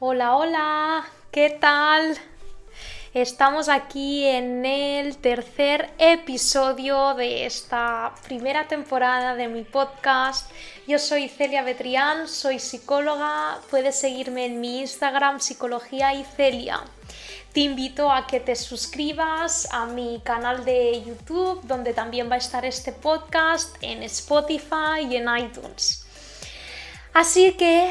Hola, 0.00 0.36
hola, 0.36 1.04
¿qué 1.32 1.50
tal? 1.50 2.16
Estamos 3.14 3.68
aquí 3.68 4.24
en 4.28 4.64
el 4.64 5.16
tercer 5.16 5.90
episodio 5.98 7.14
de 7.14 7.46
esta 7.46 8.14
primera 8.22 8.68
temporada 8.68 9.34
de 9.34 9.48
mi 9.48 9.64
podcast. 9.64 10.52
Yo 10.86 11.00
soy 11.00 11.28
Celia 11.28 11.64
Betrián, 11.64 12.28
soy 12.28 12.60
psicóloga. 12.60 13.58
Puedes 13.70 13.98
seguirme 13.98 14.46
en 14.46 14.60
mi 14.60 14.82
Instagram, 14.82 15.40
Psicología 15.40 16.14
y 16.14 16.22
Celia. 16.22 16.80
Te 17.52 17.58
invito 17.58 18.12
a 18.12 18.28
que 18.28 18.38
te 18.38 18.54
suscribas 18.54 19.66
a 19.72 19.86
mi 19.86 20.20
canal 20.22 20.64
de 20.64 21.02
YouTube, 21.02 21.60
donde 21.64 21.92
también 21.92 22.30
va 22.30 22.36
a 22.36 22.38
estar 22.38 22.64
este 22.64 22.92
podcast, 22.92 23.74
en 23.80 24.04
Spotify 24.04 25.08
y 25.10 25.16
en 25.16 25.26
iTunes. 25.36 26.06
Así 27.12 27.54
que 27.54 27.90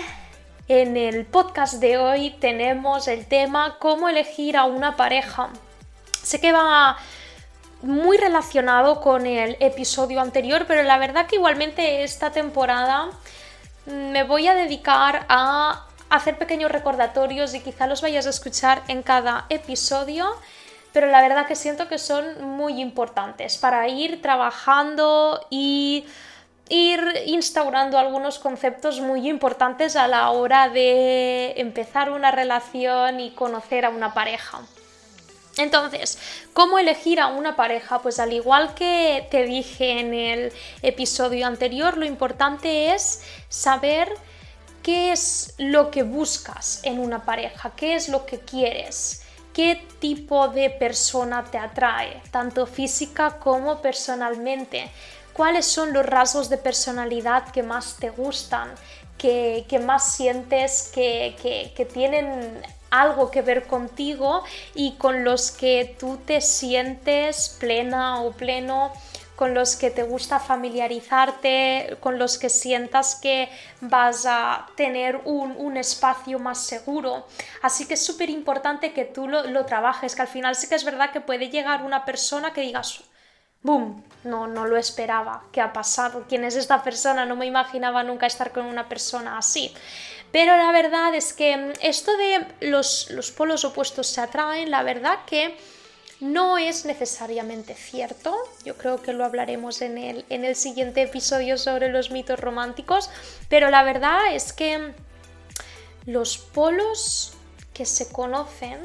en 0.68 0.97
el 0.97 1.25
podcast 1.25 1.75
de 1.75 1.97
hoy 1.97 2.31
tenemos 2.31 3.07
el 3.07 3.25
tema 3.25 3.78
cómo 3.79 4.10
elegir 4.10 4.57
a 4.57 4.65
una 4.65 4.97
pareja. 4.97 5.50
Sé 6.21 6.41
que 6.41 6.51
va 6.51 6.97
muy 7.82 8.18
relacionado 8.18 9.00
con 9.00 9.25
el 9.25 9.55
episodio 9.61 10.19
anterior, 10.19 10.65
pero 10.68 10.83
la 10.83 10.97
verdad 10.97 11.25
que 11.25 11.38
igualmente 11.38 12.04
esta 12.04 12.32
temporada 12.32 13.10
me 13.86 14.24
voy 14.24 14.47
a 14.47 14.55
dedicar 14.55 15.25
a 15.29 15.86
hacer 16.10 16.38
pequeños 16.38 16.71
recordatorios 16.71 17.54
y 17.54 17.61
quizá 17.61 17.88
los 17.88 18.02
vayas 18.02 18.27
a 18.27 18.32
escuchar 18.32 18.83
en 18.89 19.04
cada 19.04 19.46
episodio, 19.49 20.27
pero 20.91 21.07
la 21.07 21.21
verdad 21.21 21.47
que 21.47 21.55
siento 21.55 21.88
que 21.88 21.97
son 21.97 22.43
muy 22.43 22.82
importantes 22.82 23.57
para 23.57 23.88
ir 23.88 24.21
trabajando 24.21 25.46
y 25.49 26.05
ir 26.69 27.01
instaurando 27.25 27.97
algunos 27.97 28.39
conceptos 28.39 28.99
muy 28.99 29.29
importantes 29.29 29.95
a 29.95 30.07
la 30.07 30.29
hora 30.31 30.69
de 30.69 31.53
empezar 31.57 32.09
una 32.11 32.31
relación 32.31 33.19
y 33.19 33.31
conocer 33.31 33.85
a 33.85 33.89
una 33.89 34.13
pareja. 34.13 34.61
Entonces, 35.57 36.19
¿cómo 36.53 36.77
elegir 36.77 37.19
a 37.19 37.27
una 37.27 37.55
pareja? 37.55 37.99
Pues 38.01 38.19
al 38.19 38.31
igual 38.31 38.75
que 38.75 39.27
te 39.31 39.43
dije 39.43 39.99
en 39.99 40.13
el 40.13 40.53
episodio 40.81 41.47
anterior, 41.47 41.97
lo 41.97 42.05
importante 42.05 42.93
es 42.93 43.23
saber 43.49 44.13
qué 44.83 45.11
es 45.11 45.55
lo 45.57 45.89
que 45.89 46.03
buscas 46.03 46.81
en 46.83 46.99
una 46.99 47.25
pareja, 47.25 47.71
qué 47.75 47.95
es 47.95 48.07
lo 48.07 48.25
que 48.25 48.39
quieres, 48.39 49.23
qué 49.52 49.83
tipo 49.99 50.47
de 50.47 50.69
persona 50.69 51.43
te 51.43 51.57
atrae, 51.57 52.21
tanto 52.29 52.67
física 52.67 53.39
como 53.39 53.81
personalmente 53.81 54.91
cuáles 55.38 55.66
son 55.66 55.93
los 55.93 56.05
rasgos 56.05 56.49
de 56.49 56.57
personalidad 56.57 57.52
que 57.52 57.63
más 57.63 57.95
te 57.97 58.09
gustan, 58.09 58.73
que, 59.17 59.66
más 59.85 60.11
sientes 60.16 60.91
que, 60.93 61.71
que 61.75 61.85
tienen 61.85 62.61
algo 62.89 63.31
que 63.31 63.41
ver 63.41 63.67
contigo 63.67 64.43
y 64.73 64.93
con 64.93 65.23
los 65.23 65.52
que 65.52 65.95
tú 65.99 66.17
te 66.17 66.41
sientes 66.41 67.55
plena 67.59 68.21
o 68.21 68.31
pleno 68.31 68.91
con 69.38 69.53
los 69.53 69.75
que 69.75 69.91
te 69.91 70.02
gusta 70.02 70.39
familiarizarte, 70.39 71.97
con 71.99 72.17
los 72.17 72.39
que 72.39 72.49
sientas 72.49 73.15
que 73.15 73.49
vas 73.81 74.25
a 74.27 74.65
tener 74.75 75.21
un, 75.25 75.77
espacio 75.77 76.39
más 76.39 76.58
seguro. 76.58 77.27
Así 77.61 77.85
que 77.85 77.93
es 77.93 78.03
súper 78.03 78.31
importante 78.31 78.93
que 78.93 79.05
tú 79.05 79.27
lo, 79.27 79.43
lo, 79.43 79.63
trabajes, 79.67 80.15
que 80.15 80.23
al 80.23 80.27
final 80.27 80.55
sí 80.55 80.67
que 80.67 80.73
es 80.73 80.83
verdad 80.83 81.11
que 81.11 81.21
puede 81.21 81.52
llegar 81.52 81.83
una 81.83 82.03
persona 82.03 82.52
que 82.52 82.61
digas, 82.61 83.03
¡Bum! 83.61 84.02
No, 84.28 84.47
no 84.47 84.66
lo 84.66 84.78
esperaba. 84.78 85.44
¿Qué 85.52 85.61
ha 85.61 85.73
pasado? 85.73 86.25
¿Quién 86.28 86.44
es 86.44 86.56
esta 86.56 86.83
persona? 86.83 87.25
No 87.25 87.36
me 87.36 87.45
imaginaba 87.45 88.03
nunca 88.03 88.25
estar 88.25 88.52
con 88.52 88.66
una 88.66 88.89
persona 88.89 89.38
así. 89.38 89.73
Pero 90.31 90.58
la 90.58 90.72
verdad 90.72 91.16
es 91.16 91.33
que 91.33 91.73
esto 91.81 92.16
de 92.17 92.45
los, 92.70 93.09
los 93.11 93.31
polos 93.31 93.64
opuestos 93.64 94.08
se 94.08 94.22
atraen, 94.22 94.70
la 94.70 94.83
verdad 94.83 95.20
que 95.25 95.58
no 96.20 96.58
es 96.58 96.86
necesariamente 96.86 97.75
cierto. 97.75 98.36
Yo 98.66 98.75
creo 98.75 99.02
que 99.02 99.14
lo 99.14 99.23
hablaremos 99.23 99.82
en 99.82 99.98
el, 99.98 100.26
en 100.30 100.45
el 100.45 100.55
siguiente 100.55 101.04
episodio 101.04 101.58
sobre 101.58 101.89
los 101.89 102.11
mitos 102.11 102.39
románticos. 102.39 103.10
Pero 103.49 103.70
la 103.70 103.83
verdad 103.83 104.33
es 104.33 104.52
que 104.52 104.93
los 106.05 106.37
polos 106.37 107.33
que 107.73 107.86
se 107.86 108.11
conocen 108.11 108.80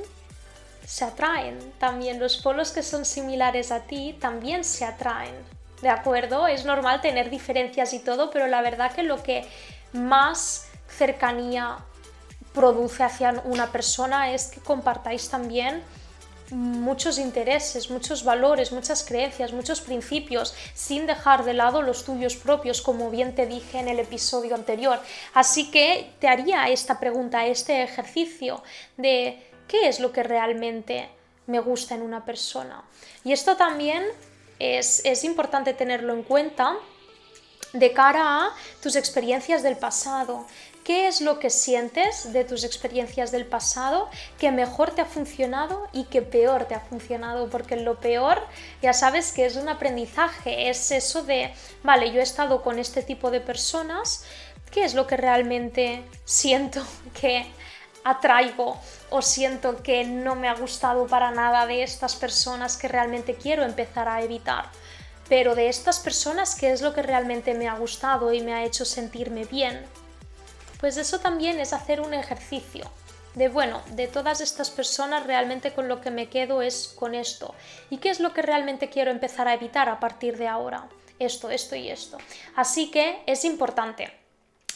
se 0.87 1.05
atraen. 1.05 1.59
También 1.79 2.19
los 2.19 2.37
polos 2.39 2.73
que 2.73 2.83
son 2.83 3.05
similares 3.05 3.71
a 3.73 3.81
ti 3.81 4.17
también 4.21 4.65
se 4.65 4.85
atraen. 4.85 5.35
¿De 5.81 5.89
acuerdo? 5.89 6.47
Es 6.47 6.65
normal 6.65 7.01
tener 7.01 7.29
diferencias 7.29 7.93
y 7.93 7.99
todo, 7.99 8.31
pero 8.31 8.47
la 8.47 8.63
verdad 8.63 8.93
que 8.93 9.03
lo 9.03 9.23
que 9.23 9.45
más 9.93 10.69
cercanía 10.89 11.79
produce 12.55 13.03
hacia 13.03 13.43
una 13.45 13.73
persona 13.73 14.33
es 14.33 14.49
que 14.49 14.61
compartáis 14.61 15.29
también 15.29 15.83
muchos 16.51 17.19
intereses, 17.19 17.91
muchos 17.91 18.25
valores, 18.25 18.73
muchas 18.73 19.05
creencias, 19.05 19.53
muchos 19.53 19.81
principios, 19.81 20.55
sin 20.75 21.07
dejar 21.07 21.45
de 21.45 21.55
lado 21.55 21.83
los 21.83 22.05
tuyos 22.05 22.37
propios, 22.37 22.83
como 22.83 23.11
bien 23.11 23.35
te 23.35 23.47
dije 23.47 23.79
en 23.79 23.89
el 23.89 23.99
episodio 23.99 24.55
anterior. 24.55 25.01
Así 25.35 25.71
que 25.71 26.11
te 26.21 26.29
haría 26.29 26.69
esta 26.69 27.01
pregunta, 27.01 27.47
este 27.47 27.83
ejercicio 27.83 28.63
de 28.97 29.52
qué 29.73 29.89
es 29.89 30.01
lo 30.01 30.13
que 30.13 30.23
realmente 30.23 31.09
me 31.47 31.59
gusta 31.59 31.95
en 31.95 32.03
una 32.03 32.27
persona. 32.27 32.85
Y 33.25 33.33
esto 33.33 33.57
también 33.57 34.05
es, 34.59 35.25
importante 35.25 35.73
tenerlo 35.73 36.13
en 36.13 36.23
cuenta 36.23 36.77
de 37.73 37.91
cara 37.95 38.23
a 38.23 38.55
tus 38.83 38.97
experiencias 38.97 39.63
del 39.63 39.79
pasado. 39.79 40.47
¿Qué 40.85 41.09
es 41.09 41.23
lo 41.23 41.39
que 41.39 41.49
sientes 41.49 42.35
de 42.35 42.45
tus 42.45 42.65
experiencias 42.65 43.33
del 43.33 43.47
pasado 43.47 44.11
que 44.39 44.51
mejor 44.51 44.91
te 44.91 45.01
ha 45.01 45.07
funcionado 45.07 45.89
y 45.95 46.05
que 46.05 46.21
peor 46.21 46.67
te 46.67 46.75
ha 46.75 46.81
funcionado? 46.81 47.49
Porque 47.49 47.77
lo 47.77 47.99
peor 47.99 48.43
ya 48.83 48.93
sabes 48.93 49.33
que 49.33 49.47
es 49.47 49.57
un 49.57 49.71
aprendizaje, 49.71 50.69
es 50.69 50.91
eso 50.91 51.23
de, 51.23 51.55
vale, 51.83 52.13
yo 52.13 52.21
he 52.21 52.25
estado 52.25 52.63
con 52.63 52.79
este 52.79 53.03
tipo 53.03 53.31
de 53.31 53.41
personas, 53.41 54.27
¿qué 54.71 54.85
es 54.85 54.93
lo 54.93 55.07
que 55.07 55.17
realmente 55.17 56.05
siento 56.27 56.85
que 57.19 57.47
atraigo 58.05 58.79
o 59.11 59.23
siento 59.23 59.83
que 59.83 60.05
no 60.05 60.35
me 60.35 60.49
ha 60.49 60.55
gustado 60.55 61.07
para 61.07 61.31
nada 61.31 61.67
de 61.67 61.83
estas 61.83 62.17
personas 62.17 62.77
que 62.77 62.89
realmente 62.89 63.35
quiero 63.35 63.63
empezar 63.63 64.09
a 64.09 64.23
evitar. 64.23 64.67
Pero 65.29 65.55
de 65.55 65.69
estas 65.69 66.01
personas, 66.01 66.55
¿qué 66.55 66.73
es 66.73 66.83
lo 66.83 66.95
que 66.95 67.03
realmente 67.03 67.55
me 67.55 67.69
ha 67.69 67.75
gustado 67.75 68.33
y 68.33 68.41
me 68.41 68.55
ha 68.55 68.65
hecho 68.65 68.85
sentirme 68.85 69.45
bien? 69.45 69.85
Pues 70.81 70.97
eso 70.97 71.21
también 71.21 71.61
es 71.61 71.73
hacer 71.73 72.01
un 72.01 72.13
ejercicio 72.13 72.91
de, 73.35 73.49
bueno, 73.49 73.83
de 73.93 74.09
todas 74.09 74.41
estas 74.41 74.71
personas 74.71 75.27
realmente 75.27 75.73
con 75.73 75.89
lo 75.89 76.01
que 76.01 76.11
me 76.11 76.29
quedo 76.29 76.63
es 76.63 76.89
con 76.89 77.15
esto. 77.15 77.55
¿Y 77.89 77.99
qué 77.99 78.11
es 78.11 78.21
lo 78.21 78.35
que 78.35 78.43
realmente 78.43 78.91
quiero 78.91 79.11
empezar 79.11 79.49
a 79.49 79.55
evitar 79.55 79.89
a 79.89 80.01
partir 80.01 80.37
de 80.37 80.49
ahora? 80.49 80.89
Esto, 81.19 81.51
esto 81.51 81.77
y 81.77 81.89
esto. 81.89 82.19
Así 82.57 82.91
que 82.91 83.23
es 83.27 83.45
importante 83.45 84.22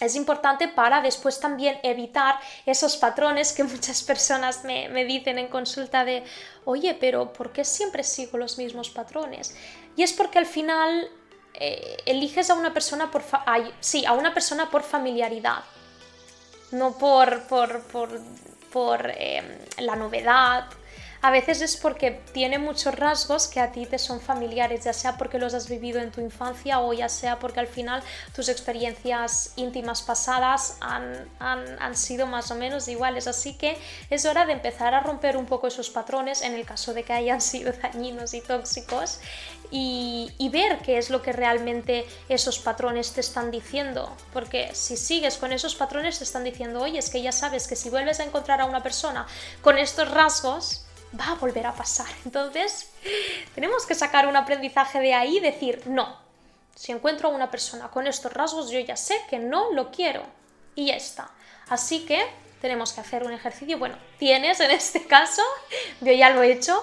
es 0.00 0.14
importante 0.14 0.68
para 0.68 1.00
después 1.00 1.40
también 1.40 1.78
evitar 1.82 2.38
esos 2.66 2.96
patrones 2.96 3.52
que 3.52 3.64
muchas 3.64 4.02
personas 4.02 4.64
me, 4.64 5.04
dicen 5.04 5.38
en 5.38 5.48
consulta 5.48 6.04
de, 6.04 6.24
oye, 6.64 6.96
pero 6.98 7.32
¿por 7.32 7.52
qué 7.52 7.64
siempre 7.64 8.04
sigo 8.04 8.38
los 8.38 8.58
mismos 8.58 8.90
patrones? 8.90 9.54
Y 9.96 10.02
es 10.02 10.12
porque 10.12 10.38
al 10.38 10.46
final 10.46 11.08
eh, 11.54 11.96
eliges 12.04 12.50
a 12.50 12.54
una 12.54 12.74
persona 12.74 13.10
por, 13.10 13.22
sí, 13.80 14.04
a 14.04 14.12
una 14.12 14.34
persona 14.34 14.70
por 14.70 14.82
familiaridad, 14.82 15.64
no 16.72 16.98
por, 16.98 17.44
por, 17.44 17.82
por, 18.72 19.10
eh, 19.16 19.66
la 19.78 19.96
novedad, 19.96 20.66
a 21.26 21.30
veces 21.32 21.60
es 21.60 21.76
porque 21.76 22.12
tiene 22.32 22.56
muchos 22.56 22.94
rasgos 22.94 23.48
que 23.48 23.58
a 23.58 23.72
ti 23.72 23.84
te 23.84 23.98
son 23.98 24.20
familiares, 24.20 24.84
ya 24.84 24.92
sea 24.92 25.16
porque 25.18 25.40
los 25.40 25.54
has 25.54 25.68
vivido 25.68 25.98
en 25.98 26.12
tu 26.12 26.20
infancia 26.20 26.78
o 26.78 26.92
ya 26.92 27.08
sea 27.08 27.40
porque 27.40 27.58
al 27.58 27.66
final 27.66 28.00
tus 28.32 28.48
experiencias 28.48 29.52
íntimas 29.56 30.02
pasadas 30.02 30.76
han, 30.80 31.28
han, 31.40 31.96
sido 31.96 32.28
más 32.28 32.52
o 32.52 32.54
menos 32.54 32.86
iguales. 32.86 33.26
Así 33.26 33.54
que 33.58 33.76
es 34.08 34.24
hora 34.24 34.46
de 34.46 34.52
empezar 34.52 34.94
a 34.94 35.00
romper 35.00 35.36
un 35.36 35.46
poco 35.46 35.66
esos 35.66 35.90
patrones 35.90 36.42
en 36.42 36.54
el 36.54 36.64
caso 36.64 36.94
de 36.94 37.02
que 37.02 37.14
hayan 37.14 37.40
sido 37.52 37.72
dañinos 37.72 38.32
y 38.32 38.40
tóxicos 38.40 39.18
y, 39.72 40.30
y, 40.38 40.48
ver 40.50 40.78
qué 40.78 40.96
es 40.96 41.10
lo 41.10 41.22
que 41.22 41.32
realmente 41.32 42.06
esos 42.28 42.60
patrones 42.60 43.14
te 43.14 43.20
están 43.20 43.50
diciendo. 43.50 44.16
Porque 44.32 44.70
si 44.74 44.96
sigues 44.96 45.38
con 45.38 45.52
esos 45.52 45.74
patrones 45.74 46.18
te 46.18 46.24
están 46.24 46.44
diciendo, 46.44 46.82
oye, 46.82 47.00
es 47.00 47.10
que 47.10 47.20
ya 47.20 47.32
sabes 47.32 47.66
que 47.66 47.74
si 47.74 47.90
vuelves 47.90 48.20
a 48.20 48.24
encontrar 48.24 48.60
a 48.60 48.66
una 48.66 48.84
persona 48.84 49.26
con 49.60 49.76
estos 49.76 50.08
rasgos, 50.08 50.85
va 51.18 51.32
a 51.32 51.34
volver 51.34 51.66
a 51.66 51.74
pasar. 51.74 52.08
Entonces, 52.24 52.90
tenemos 53.54 53.86
que 53.86 53.94
sacar 53.94 54.26
un 54.26 54.36
aprendizaje 54.36 55.00
de 55.00 55.14
ahí 55.14 55.38
y 55.38 55.40
decir, 55.40 55.82
no, 55.86 56.16
si 56.74 56.92
encuentro 56.92 57.28
a 57.28 57.32
una 57.32 57.50
persona 57.50 57.88
con 57.88 58.06
estos 58.06 58.32
rasgos, 58.32 58.70
yo 58.70 58.78
ya 58.80 58.96
sé 58.96 59.18
que 59.30 59.38
no 59.38 59.72
lo 59.72 59.90
quiero. 59.90 60.22
Y 60.74 60.86
ya 60.86 60.96
está. 60.96 61.30
Así 61.68 62.04
que 62.04 62.22
tenemos 62.60 62.92
que 62.92 63.00
hacer 63.00 63.24
un 63.24 63.32
ejercicio. 63.32 63.78
Bueno, 63.78 63.96
tienes 64.18 64.60
en 64.60 64.70
este 64.70 65.06
caso, 65.06 65.42
yo 66.00 66.12
ya 66.12 66.30
lo 66.30 66.42
he 66.42 66.52
hecho, 66.52 66.82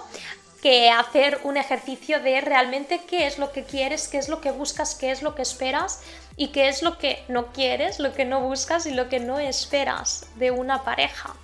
que 0.64 0.90
hacer 0.90 1.42
un 1.44 1.58
ejercicio 1.58 2.22
de 2.22 2.40
realmente 2.40 3.02
qué 3.06 3.28
es 3.28 3.38
lo 3.38 3.52
que 3.52 3.66
quieres, 3.66 4.08
qué 4.08 4.18
es 4.18 4.30
lo 4.30 4.40
que 4.40 4.52
buscas, 4.52 4.96
qué 4.96 5.12
es 5.12 5.22
lo 5.22 5.36
que 5.36 5.42
esperas 5.42 6.02
y 6.38 6.48
qué 6.48 6.69
es 6.69 6.81
lo 6.81 6.98
que 6.98 7.24
no 7.28 7.52
quieres, 7.52 8.00
lo 8.00 8.14
que 8.14 8.24
no 8.24 8.40
buscas 8.40 8.86
y 8.86 8.92
lo 8.92 9.10
que 9.10 9.19
no 9.19 9.40
esperas 9.40 10.26
de 10.36 10.52
una 10.52 10.84
pareja. 10.84 11.36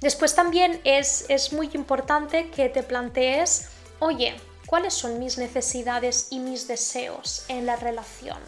Después 0.00 0.34
también 0.34 0.80
es, 0.84 1.26
es 1.28 1.52
muy 1.52 1.70
importante 1.74 2.50
que 2.50 2.68
te 2.68 2.82
plantees, 2.82 3.68
oye, 3.98 4.34
¿cuáles 4.66 4.94
son 4.94 5.18
mis 5.18 5.38
necesidades 5.38 6.28
y 6.30 6.38
mis 6.38 6.66
deseos 6.66 7.44
en 7.48 7.66
la 7.66 7.76
relación? 7.76 8.38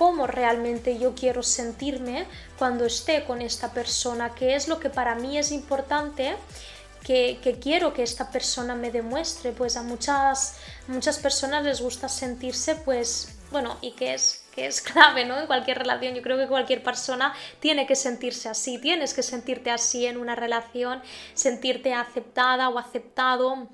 cómo 0.00 0.26
realmente 0.26 0.98
yo 0.98 1.14
quiero 1.14 1.42
sentirme 1.42 2.26
cuando 2.58 2.86
esté 2.86 3.24
con 3.24 3.42
esta 3.42 3.74
persona, 3.74 4.34
qué 4.34 4.54
es 4.54 4.66
lo 4.66 4.80
que 4.80 4.88
para 4.88 5.14
mí 5.14 5.36
es 5.36 5.52
importante 5.52 6.36
que, 7.04 7.58
quiero 7.60 7.92
que 7.92 8.02
esta 8.02 8.30
persona 8.30 8.74
me 8.74 8.90
demuestre, 8.90 9.52
pues 9.52 9.76
a 9.76 9.82
muchas, 9.82 10.56
muchas 10.86 11.18
personas 11.18 11.64
les 11.64 11.82
gusta 11.82 12.08
sentirse, 12.08 12.76
pues, 12.76 13.34
bueno, 13.50 13.76
y 13.82 13.92
que 13.92 14.14
es, 14.14 14.39
que 14.54 14.66
es 14.66 14.80
clave, 14.80 15.24
¿no? 15.24 15.38
En 15.38 15.46
cualquier 15.46 15.78
relación, 15.78 16.14
yo 16.14 16.22
creo 16.22 16.36
que 16.36 16.46
cualquier 16.46 16.82
persona 16.82 17.34
tiene 17.60 17.86
que 17.86 17.96
sentirse 17.96 18.48
así, 18.48 18.78
tienes 18.78 19.14
que 19.14 19.22
sentirte 19.22 19.70
así 19.70 20.06
en 20.06 20.16
una 20.16 20.34
relación, 20.34 21.02
sentirte 21.34 21.94
aceptada 21.94 22.68
o 22.68 22.78
aceptado, 22.78 23.68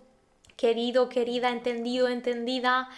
querido, 0.56 1.08
querida, 1.08 1.50
entendido, 1.50 2.08
entendida, 2.08 2.88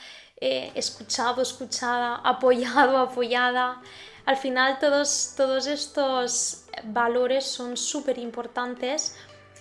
eh, 0.40 0.70
escuchado, 0.74 1.42
escuchada, 1.42 2.16
apoyado, 2.24 2.98
apoyada. 2.98 3.82
Al 4.24 4.36
final 4.36 4.78
todos, 4.78 5.34
todos 5.36 5.66
estos 5.66 6.64
valores 6.84 7.44
son 7.44 7.76
súper 7.76 8.18
importantes 8.18 9.16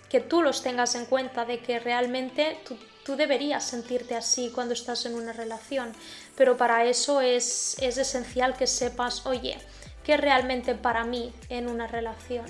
que 0.10 0.20
tú 0.20 0.42
los 0.42 0.62
tengas 0.62 0.96
en 0.96 1.06
cuenta 1.06 1.46
de 1.46 1.60
que 1.60 1.80
realmente 1.80 2.60
tú, 2.66 2.78
deberías 3.16 3.64
sentirte 3.64 4.16
así 4.16 4.52
cuando 4.54 4.74
estás 4.74 5.06
en 5.06 5.16
una 5.16 5.34
relación, 5.34 5.94
pero 6.36 6.58
para 6.58 6.86
eso 6.86 7.22
es, 7.22 7.78
es 7.80 7.98
esencial 7.98 8.56
que 8.56 8.68
sepas, 8.68 9.26
oye, 9.26 9.58
¿qué 10.04 10.18
realmente 10.18 10.76
para 10.76 11.04
mí 11.06 11.34
en 11.50 11.70
una 11.70 11.88
relación? 11.88 12.46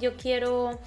Yo 0.00 0.16
quiero 0.16 0.78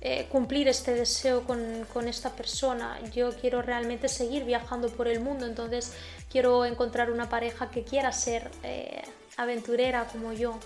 eh, 0.00 0.26
cumplir 0.30 0.68
este 0.68 0.94
deseo 0.94 1.44
con, 1.44 2.08
esta 2.08 2.30
persona, 2.30 2.98
yo 3.12 3.30
quiero 3.32 3.62
realmente 3.62 4.08
seguir 4.08 4.44
viajando 4.44 4.88
por 4.88 5.08
el 5.08 5.20
mundo, 5.20 5.46
entonces 5.46 5.92
quiero 6.30 6.64
encontrar 6.64 7.10
una 7.10 7.28
pareja 7.28 7.70
que 7.70 7.84
quiera 7.84 8.12
ser 8.12 8.50
eh, 8.62 9.02
aventurera 9.36 10.06
como 10.06 10.32
yo, 10.32 10.58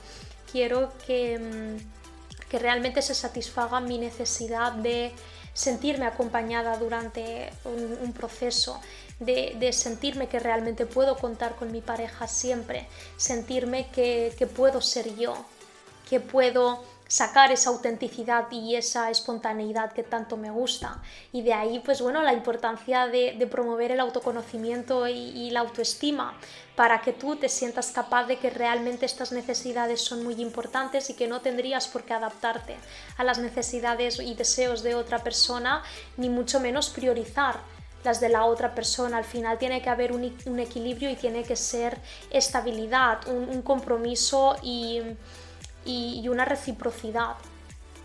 quiero 0.51 0.93
que... 1.07 1.39
Mm, 1.39 1.99
que 2.49 2.59
realmente 2.59 3.03
se 3.03 3.15
satisfaga 3.15 3.81
mi 3.81 3.99
necesidad 3.99 4.73
de 4.73 5.13
sentirme 5.59 6.07
acompañada 6.07 6.79
durante 6.79 7.51
un, 7.65 8.13
proceso, 8.13 8.81
de, 9.19 9.73
sentirme 9.73 10.29
que 10.29 10.39
realmente 10.39 10.87
puedo 10.87 11.17
contar 11.17 11.57
con 11.57 11.73
mi 11.73 11.81
pareja 11.81 12.29
siempre, 12.29 12.87
sentirme 13.17 13.89
que, 13.91 14.49
puedo 14.55 14.81
ser 14.81 15.17
yo, 15.17 15.35
que 16.09 16.21
puedo 16.21 16.85
sacar 17.09 17.51
esa 17.51 17.71
autenticidad 17.71 18.51
y 18.51 18.77
esa 18.77 19.11
espontaneidad 19.11 19.93
que 19.93 20.03
tanto 20.03 20.37
me 20.37 20.51
gusta. 20.51 21.01
Y 21.33 21.41
de 21.41 21.55
ahí, 21.55 21.81
pues 21.81 22.03
bueno, 22.03 22.23
la 22.23 22.35
importancia 22.35 23.07
de, 23.07 23.49
promover 23.51 23.93
el 23.93 24.01
autoconocimiento 24.01 25.09
y, 25.09 25.49
la 25.49 25.61
autoestima 25.61 26.35
para 26.77 27.01
que 27.01 27.15
tú 27.15 27.37
te 27.37 27.49
sientas 27.49 27.91
capaz 27.91 28.27
de 28.27 28.37
que 28.37 28.51
realmente 28.51 29.07
estas 29.07 29.33
necesidades 29.33 30.03
son 30.03 30.23
muy 30.23 30.35
importantes 30.35 31.09
y 31.09 31.15
que 31.15 31.27
no 31.27 31.41
tendrías 31.41 31.89
por 31.89 32.05
qué 32.05 32.13
adaptarte 32.13 32.77
a 33.17 33.25
las 33.25 33.39
necesidades 33.39 34.21
y 34.21 34.35
deseos 34.35 34.83
de 34.83 34.95
otra 34.95 35.21
persona, 35.25 35.83
ni 36.19 36.29
mucho 36.29 36.61
menos 36.61 36.91
priorizar 36.91 37.61
las 38.05 38.21
de 38.21 38.29
la 38.29 38.45
otra 38.45 38.75
persona. 38.75 39.17
Al 39.17 39.25
final 39.25 39.57
tiene 39.57 39.81
que 39.81 39.89
haber 39.89 40.13
un, 40.13 40.59
equilibrio 40.61 41.11
y 41.11 41.17
tiene 41.17 41.43
que 41.43 41.57
ser 41.57 41.99
estabilidad, 42.31 43.27
un 43.27 43.63
compromiso 43.63 44.55
y 44.63 45.01
y, 45.89 46.29
una 46.29 46.45
reciprocidad 46.45 47.37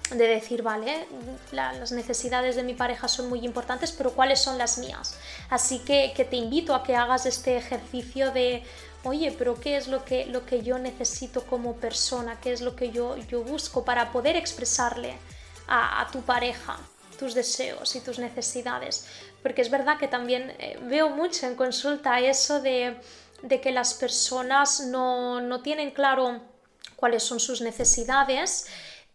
de 0.09 0.27
decir, 0.27 0.63
vale, 0.63 1.05
las 1.51 1.91
necesidades 1.91 2.55
de 2.55 2.63
mi 2.63 2.73
pareja 2.73 3.07
son 3.07 3.29
muy 3.29 3.43
importantes, 3.45 3.91
pero 3.91 4.11
¿cuáles 4.11 4.39
son 4.39 4.57
las 4.57 4.77
mías? 4.77 5.17
Así 5.49 5.79
que, 5.79 6.13
te 6.29 6.35
invito 6.37 6.75
a 6.75 6.83
que 6.83 6.95
hagas 6.95 7.25
este 7.25 7.57
ejercicio 7.57 8.31
de, 8.31 8.63
oye, 9.03 9.35
pero 9.37 9.59
¿qué 9.59 9.75
es 9.75 9.87
lo 9.87 10.05
que, 10.05 10.25
lo 10.27 10.45
que 10.45 10.61
yo 10.61 10.77
necesito 10.77 11.43
como 11.43 11.75
persona? 11.75 12.39
¿Qué 12.39 12.53
es 12.53 12.61
lo 12.61 12.75
que 12.75 12.91
yo, 12.91 13.17
yo 13.17 13.43
busco 13.43 13.83
para 13.83 14.11
poder 14.11 14.35
expresarle 14.35 15.17
a, 15.67 16.07
tu 16.11 16.21
pareja 16.21 16.77
tus 17.19 17.33
deseos 17.33 17.95
y 17.95 17.99
tus 17.99 18.17
necesidades? 18.19 19.07
Porque 19.41 19.61
es 19.61 19.69
verdad 19.69 19.97
que 19.97 20.07
también 20.07 20.55
eh, 20.59 20.79
veo 20.83 21.09
mucho 21.09 21.47
en 21.47 21.55
consulta 21.55 22.19
eso 22.19 22.61
de, 22.61 22.97
de 23.41 23.59
que 23.59 23.71
las 23.71 23.93
personas 23.93 24.81
no, 24.81 25.41
no 25.41 25.61
tienen 25.61 25.91
claro 25.91 26.52
cuáles 26.95 27.23
son 27.23 27.39
sus 27.39 27.61
necesidades 27.61 28.67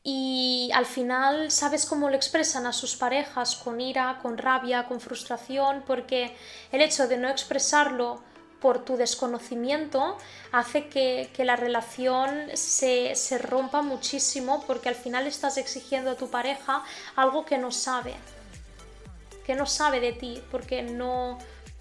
y 0.02 0.70
al 0.74 0.86
final 0.86 1.50
sabes 1.50 1.84
cómo 1.84 2.08
lo 2.08 2.16
expresan 2.16 2.66
a 2.66 2.72
sus 2.72 2.96
parejas 2.96 3.56
con 3.56 3.80
ira, 3.80 4.18
con 4.22 4.38
rabia, 4.38 4.86
con 4.86 5.00
frustración, 5.00 5.82
porque 5.86 6.34
el 6.72 6.80
hecho 6.80 7.08
de 7.08 7.18
no 7.18 7.28
expresarlo 7.28 8.22
por 8.60 8.84
tu 8.84 8.96
desconocimiento 8.96 10.16
hace 10.50 10.88
que, 10.88 11.30
la 11.44 11.56
relación 11.56 12.48
se, 12.54 13.14
se, 13.14 13.38
rompa 13.38 13.82
muchísimo 13.82 14.64
porque 14.66 14.88
al 14.88 14.94
final 14.94 15.26
estás 15.26 15.58
exigiendo 15.58 16.10
a 16.10 16.14
tu 16.16 16.28
pareja 16.28 16.82
algo 17.14 17.44
que 17.44 17.58
no 17.58 17.70
sabe, 17.70 18.14
que 19.46 19.54
no 19.54 19.66
sabe 19.66 20.00
de 20.00 20.12
ti, 20.12 20.42
porque 20.50 20.82
no... 20.82 21.38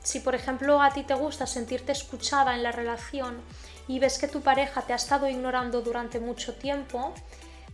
Si 0.08 0.22
por 0.22 0.36
ejemplo 0.36 0.82
a 0.82 0.90
ti 0.94 1.04
te 1.04 1.16
gusta 1.16 1.46
sentirte 1.46 1.92
escuchada 1.92 2.56
en 2.56 2.64
la 2.64 2.72
relación 2.72 3.42
y 3.90 4.00
ves 4.00 4.18
que 4.18 4.30
tu 4.30 4.40
pareja 4.40 4.82
te 4.84 4.94
ha 4.94 4.96
estado 4.96 5.28
ignorando 5.28 5.82
durante 5.82 6.22
mucho 6.22 6.56
tiempo, 6.56 7.14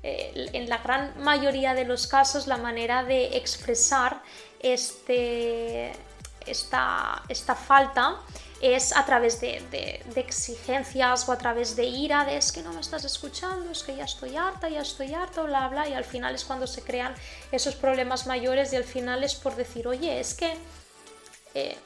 eh, 0.02 0.50
en 0.54 0.68
la 0.68 0.80
gran 0.80 1.14
mayoría 1.22 1.76
de 1.76 1.86
los 1.86 2.08
casos 2.08 2.48
la 2.48 2.58
manera 2.58 3.04
de 3.04 3.38
expresar 3.38 4.24
este, 4.60 5.92
esta, 6.48 7.22
esta 7.30 7.54
falta 7.54 8.20
es 8.62 8.96
a 8.96 9.06
través 9.06 9.40
de, 9.40 10.02
exigencias 10.16 11.30
o 11.30 11.34
a 11.34 11.38
través 11.38 11.76
de 11.76 11.86
ira, 11.86 12.26
de 12.26 12.38
es 12.38 12.52
que 12.52 12.64
no 12.64 12.74
me 12.74 12.82
estás 12.82 13.06
escuchando, 13.06 13.70
es 13.70 13.84
que 13.84 13.96
ya 13.96 14.06
estoy 14.06 14.38
harta, 14.38 14.70
ya 14.70 14.82
estoy 14.82 15.14
harta, 15.14 15.44
bla, 15.44 15.68
bla, 15.68 15.88
y 15.88 15.94
al 15.94 16.04
final 16.04 16.34
es 16.34 16.46
cuando 16.46 16.66
se 16.66 16.82
crean 16.82 17.14
esos 17.52 17.76
problemas 17.76 18.26
mayores 18.26 18.74
y 18.74 18.78
al 18.78 18.86
final 18.86 19.24
es 19.24 19.36
por 19.36 19.56
decir, 19.56 19.88
oye, 19.88 20.20
es 20.20 20.34
que 20.34 20.58
eh, 21.54 21.78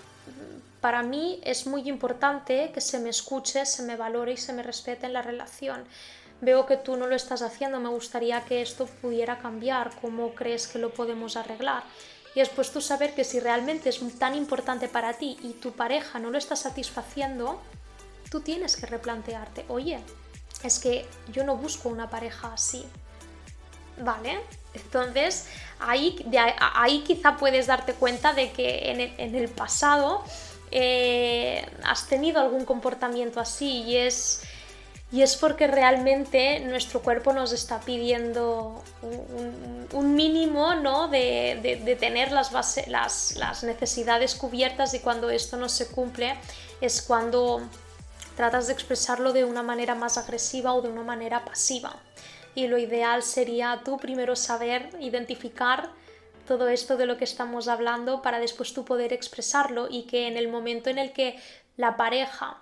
para 0.81 1.03
mí 1.03 1.39
es 1.44 1.65
muy 1.65 1.88
importante 1.89 2.71
que 2.74 2.81
se 2.81 3.00
me 3.00 3.09
escuche, 3.09 3.65
se 3.65 3.83
me 3.83 3.95
valore 3.95 4.33
y 4.33 4.38
se 4.38 4.53
me 4.53 4.63
respete 4.63 5.06
en 5.06 5.13
la 5.13 5.21
relación. 5.21 5.85
Veo 6.39 6.65
que 6.65 6.77
tú 6.77 6.97
no 6.97 7.07
lo 7.07 7.15
estás 7.15 7.41
haciendo, 7.41 7.79
me 7.79 7.89
gustaría 7.89 8.45
que 8.45 8.62
esto 8.62 8.85
pudiera 9.01 9.39
cambiar, 9.39 9.91
¿cómo 10.00 10.35
crees 10.35 10.68
que 10.68 10.77
lo 10.77 10.91
podemos 10.91 11.35
arreglar? 11.35 11.83
Y 12.35 12.40
después 12.40 12.71
tú 12.71 12.81
saber 12.81 13.16
que 13.16 13.23
si 13.23 13.40
realmente 13.40 13.90
es 13.90 13.99
tan 14.19 14.35
importante 14.35 14.87
para 14.87 15.13
ti 15.13 15.37
y 15.42 15.54
tu 15.54 15.71
pareja 15.71 16.19
no 16.19 16.30
lo 16.30 16.37
está 16.37 16.56
satisfaciendo, 16.56 17.59
tú 18.30 18.42
tienes 18.42 18.75
que 18.75 18.85
replantearte, 18.85 19.66
oye, 19.69 19.99
es 20.63 20.80
que 20.80 21.07
yo 21.31 21.44
no 21.44 21.57
busco 21.57 21.90
una 21.90 22.09
pareja 22.09 22.54
así. 22.54 22.85
¿Vale? 23.99 24.40
Entonces, 24.81 25.47
ahí, 25.79 26.15
ahí 26.75 27.03
quizá 27.05 27.37
puedes 27.37 27.67
darte 27.67 27.93
cuenta 27.93 28.33
de 28.33 28.51
que 28.51 28.91
en 29.17 29.35
el 29.35 29.49
pasado 29.49 30.23
eh, 30.69 31.65
has 31.83 32.07
tenido 32.07 32.41
algún 32.41 32.65
comportamiento 32.65 33.39
así 33.39 33.83
y 33.83 33.97
es, 33.97 34.41
y 35.13 35.21
es 35.21 35.37
porque 35.37 35.65
realmente 35.65 36.59
nuestro 36.59 37.01
cuerpo 37.01 37.31
nos 37.31 37.53
está 37.53 37.79
pidiendo 37.79 38.83
un, 39.93 40.15
mínimo 40.15 40.75
¿no? 40.75 41.07
de, 41.07 41.97
tener 41.99 42.33
las, 42.33 42.51
las, 42.87 43.63
necesidades 43.63 44.35
cubiertas 44.35 44.93
y 44.93 44.99
cuando 44.99 45.29
esto 45.29 45.55
no 45.55 45.69
se 45.69 45.87
cumple 45.87 46.35
es 46.81 47.01
cuando 47.01 47.61
tratas 48.35 48.67
de 48.67 48.73
expresarlo 48.73 49.31
de 49.31 49.45
una 49.45 49.63
manera 49.63 49.95
más 49.95 50.17
agresiva 50.17 50.73
o 50.73 50.81
de 50.81 50.89
una 50.89 51.03
manera 51.03 51.45
pasiva. 51.45 51.95
Y 52.57 52.66
lo 52.66 52.80
ideal 52.80 53.21
sería 53.21 53.81
tú 53.85 53.97
primero 53.97 54.35
saber 54.35 54.90
identificar 54.99 55.92
todo 56.47 56.69
esto 56.69 56.97
de 56.97 57.06
lo 57.06 57.16
que 57.16 57.23
estamos 57.23 57.68
hablando 57.68 58.23
para 58.23 58.40
después 58.40 58.73
tú 58.73 58.83
poder 58.83 59.14
expresarlo 59.14 59.87
y 59.87 60.07
que 60.07 60.26
en 60.26 60.37
el 60.37 60.47
momento 60.47 60.90
en 60.90 60.97
el 60.97 61.14
que 61.14 61.40
la 61.76 61.95
pareja 61.97 62.59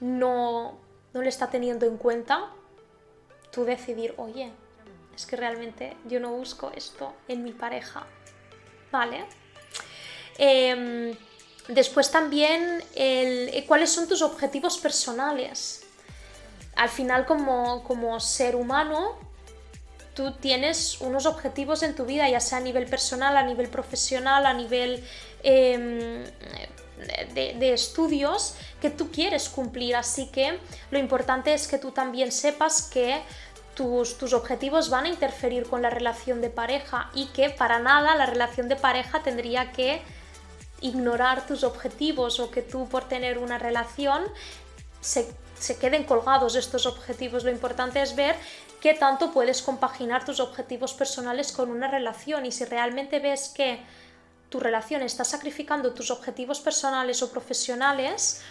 no, 0.00 0.78
no 1.14 1.22
le 1.22 1.30
está 1.30 1.48
teniendo 1.48 1.86
en 1.86 1.96
cuenta, 1.96 2.50
tú 3.50 3.64
decidir, 3.64 4.12
oye, 4.18 4.52
es 5.16 5.24
que 5.24 5.36
realmente 5.36 5.96
yo 6.04 6.20
no 6.20 6.32
busco 6.32 6.70
esto 6.76 7.14
en 7.26 7.42
mi 7.42 7.52
pareja, 7.52 8.04
¿vale? 8.90 9.24
Em, 10.36 11.16
después 11.68 12.10
también, 12.10 12.84
el, 12.94 13.64
¿cuáles 13.66 13.88
son 13.88 14.06
tus 14.06 14.20
objetivos 14.20 14.76
personales? 14.76 15.86
Al 16.76 16.88
final, 16.88 17.26
como, 17.26 17.82
como 17.84 18.18
ser 18.20 18.56
humano, 18.56 19.16
tú 20.14 20.32
tienes 20.32 21.00
unos 21.00 21.26
objetivos 21.26 21.82
en 21.82 21.94
tu 21.94 22.04
vida, 22.04 22.28
ya 22.28 22.40
sea 22.40 22.58
a 22.58 22.60
nivel 22.60 22.86
personal, 22.86 23.36
a 23.36 23.42
nivel 23.42 23.68
profesional, 23.68 24.46
a 24.46 24.52
nivel 24.52 25.04
em, 25.42 26.24
de, 27.34 27.72
estudios, 27.72 28.54
que 28.80 28.90
tú 28.90 29.10
quieres 29.10 29.48
cumplir. 29.48 29.96
Así 29.96 30.26
que 30.26 30.58
lo 30.90 30.98
importante 30.98 31.54
es 31.54 31.66
que 31.66 31.78
tú 31.78 31.92
también 31.92 32.32
sepas 32.32 32.82
que 32.82 33.22
tus, 33.74 34.18
tus, 34.18 34.34
objetivos 34.34 34.90
van 34.90 35.06
a 35.06 35.08
interferir 35.08 35.66
con 35.66 35.80
la 35.80 35.88
relación 35.88 36.42
de 36.42 36.50
pareja 36.50 37.10
y 37.14 37.26
que 37.26 37.48
para 37.48 37.78
nada 37.78 38.14
la 38.14 38.26
relación 38.26 38.68
de 38.68 38.76
pareja 38.76 39.22
tendría 39.22 39.72
que 39.72 40.02
ignorar 40.82 41.46
tus 41.46 41.64
objetivos 41.64 42.38
o 42.38 42.50
que 42.50 42.60
tú 42.60 42.86
por 42.88 43.08
tener 43.08 43.38
una 43.38 43.58
relación 43.58 44.24
se, 45.00 45.32
se 45.62 45.78
queden 45.78 46.04
colgados 46.04 46.56
estos 46.56 46.86
objetivos. 46.86 47.44
Lo 47.44 47.50
importante 47.50 48.02
es 48.02 48.16
ver 48.16 48.36
qué 48.80 48.94
tanto 48.94 49.30
puedes 49.30 49.62
compaginar 49.62 50.24
tus 50.24 50.40
objetivos 50.40 50.92
personales 50.92 51.52
con 51.52 51.70
una 51.70 51.88
relación 51.88 52.44
y 52.46 52.52
si 52.52 52.64
realmente 52.64 53.20
ves 53.20 53.48
que 53.54 53.80
tu 54.48 54.58
relación 54.58 55.02
está 55.02 55.24
sacrificando 55.24 55.94
tus 55.94 56.10
objetivos 56.10 56.60
personales 56.60 57.22
o 57.22 57.30
profesionales, 57.30 58.42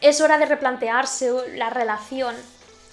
es 0.00 0.20
hora 0.20 0.38
de 0.38 0.46
replantearse 0.46 1.56
la 1.56 1.70
relación 1.70 2.34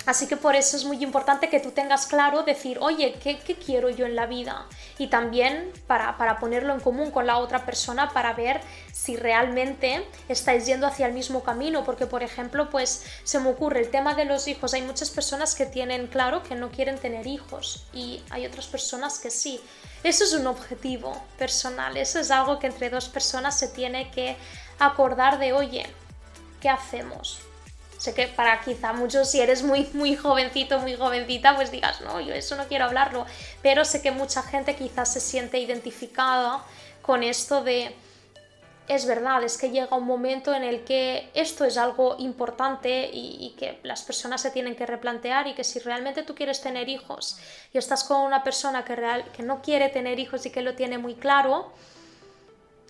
Así 0.09 0.25
que 0.25 0.37
por 0.37 0.55
eso 0.55 0.75
es 0.75 0.85
muy 0.85 1.03
importante 1.03 1.49
que 1.49 1.59
tú 1.59 1.69
tengas 1.69 2.07
claro 2.07 2.41
decir, 2.41 2.79
oye, 2.81 3.19
¿qué, 3.21 3.37
quiero 3.37 3.91
yo 3.91 4.07
en 4.07 4.15
la 4.15 4.25
vida? 4.25 4.65
Y 4.97 5.05
también 5.05 5.71
para, 5.85 6.17
para, 6.17 6.39
ponerlo 6.39 6.73
en 6.73 6.79
común 6.79 7.11
con 7.11 7.27
la 7.27 7.37
otra 7.37 7.63
persona 7.63 8.09
para 8.09 8.33
ver 8.33 8.59
si 8.91 9.17
realmente 9.17 10.03
estáis 10.27 10.65
yendo 10.65 10.87
hacia 10.87 11.05
el 11.05 11.13
mismo 11.13 11.43
camino. 11.43 11.83
Porque, 11.83 12.07
por 12.07 12.23
ejemplo, 12.23 12.71
pues 12.71 13.05
se 13.23 13.39
me 13.39 13.51
ocurre 13.51 13.81
el 13.81 13.91
tema 13.91 14.15
de 14.15 14.25
los 14.25 14.47
hijos. 14.47 14.73
Hay 14.73 14.81
muchas 14.81 15.11
personas 15.11 15.53
que 15.53 15.67
tienen 15.67 16.07
claro 16.07 16.41
que 16.41 16.55
no 16.55 16.71
quieren 16.71 16.97
tener 16.97 17.27
hijos 17.27 17.85
y 17.93 18.23
hay 18.31 18.47
otras 18.47 18.65
personas 18.65 19.19
que 19.19 19.29
sí. 19.29 19.61
Eso 20.03 20.23
es 20.23 20.33
un 20.33 20.47
objetivo 20.47 21.23
personal, 21.37 21.97
eso 21.97 22.19
es 22.19 22.31
algo 22.31 22.57
que 22.57 22.65
entre 22.65 22.89
dos 22.89 23.09
personas 23.09 23.59
se 23.59 23.67
tiene 23.67 24.09
que 24.09 24.37
acordar 24.79 25.37
de, 25.37 25.53
oye, 25.53 25.85
¿qué 26.61 26.69
hacemos? 26.69 27.41
Sé 27.99 28.13
que 28.13 28.29
para 28.29 28.61
quizá 28.61 28.93
muchos, 28.93 29.29
si 29.29 29.41
eres 29.41 29.61
muy, 29.61 29.89
muy 29.91 30.15
jovencito, 30.15 30.79
muy 30.79 30.95
jovencita, 30.95 31.57
pues 31.57 31.69
digas, 31.69 31.99
no, 31.99 32.21
yo 32.21 32.33
eso 32.33 32.55
no 32.55 32.65
quiero 32.65 32.85
hablarlo. 32.85 33.25
Pero 33.61 33.83
sé 33.83 34.01
que 34.01 34.11
mucha 34.11 34.41
gente 34.41 34.77
quizás 34.77 35.11
se 35.11 35.19
siente 35.19 35.59
identificada 35.59 36.63
con 37.01 37.23
esto 37.23 37.61
de, 37.61 37.93
es 38.87 39.05
verdad, 39.05 39.43
es 39.43 39.57
que 39.57 39.69
llega 39.69 39.97
un 39.97 40.05
momento 40.05 40.53
en 40.53 40.63
el 40.63 40.85
que 40.85 41.29
esto 41.33 41.65
es 41.65 41.77
algo 41.77 42.15
importante 42.19 43.09
y, 43.11 43.53
que 43.59 43.79
las 43.83 44.01
personas 44.01 44.41
se 44.41 44.51
tienen 44.51 44.77
que 44.77 44.85
replantear 44.85 45.47
y 45.47 45.53
que 45.53 45.65
si 45.65 45.79
realmente 45.79 46.23
tú 46.23 46.33
quieres 46.33 46.61
tener 46.61 46.87
hijos 46.87 47.37
y 47.73 47.77
estás 47.77 48.05
con 48.05 48.21
una 48.21 48.45
persona 48.45 48.85
que, 48.85 48.95
real, 48.95 49.25
que 49.35 49.43
no 49.43 49.61
quiere 49.61 49.89
tener 49.89 50.19
hijos 50.19 50.45
y 50.45 50.51
que 50.51 50.61
lo 50.61 50.73
tiene 50.73 50.97
muy 50.97 51.15
claro, 51.15 51.73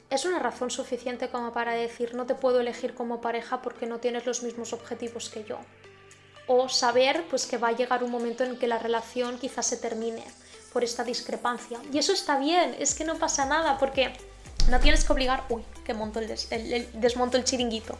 es 0.09 0.25
una 0.25 0.39
razón 0.39 0.71
suficiente 0.71 1.29
como 1.29 1.53
para 1.53 1.73
decir 1.73 2.15
no 2.15 2.25
te 2.25 2.35
puedo 2.35 2.59
elegir 2.59 2.93
como 2.93 3.21
pareja 3.21 3.61
porque 3.61 3.85
no 3.85 3.99
tienes 3.99 4.25
los 4.25 4.43
mismos 4.43 4.73
objetivos 4.73 5.29
que 5.29 5.43
yo. 5.43 5.59
O 6.47 6.67
saber 6.67 7.23
pues 7.29 7.45
que 7.45 7.57
va 7.57 7.69
a 7.69 7.73
llegar 7.73 8.03
un 8.03 8.11
momento 8.11 8.43
en 8.43 8.57
que 8.57 8.67
la 8.67 8.79
relación 8.79 9.37
quizás 9.37 9.67
se 9.67 9.77
termine 9.77 10.23
por 10.73 10.83
esta 10.83 11.03
discrepancia. 11.03 11.79
Y 11.93 11.99
eso 11.99 12.11
está 12.11 12.39
bien, 12.39 12.75
es 12.79 12.95
que 12.95 13.03
no 13.03 13.17
pasa 13.17 13.45
nada 13.45 13.77
porque 13.77 14.13
no 14.69 14.79
tienes 14.79 15.03
que 15.03 15.13
obligar, 15.13 15.43
uy, 15.49 15.63
que 15.83 15.93
monto 15.93 16.19
el, 16.19 16.89
desmonto 16.93 17.37
el 17.37 17.43
chiringuito. 17.43 17.97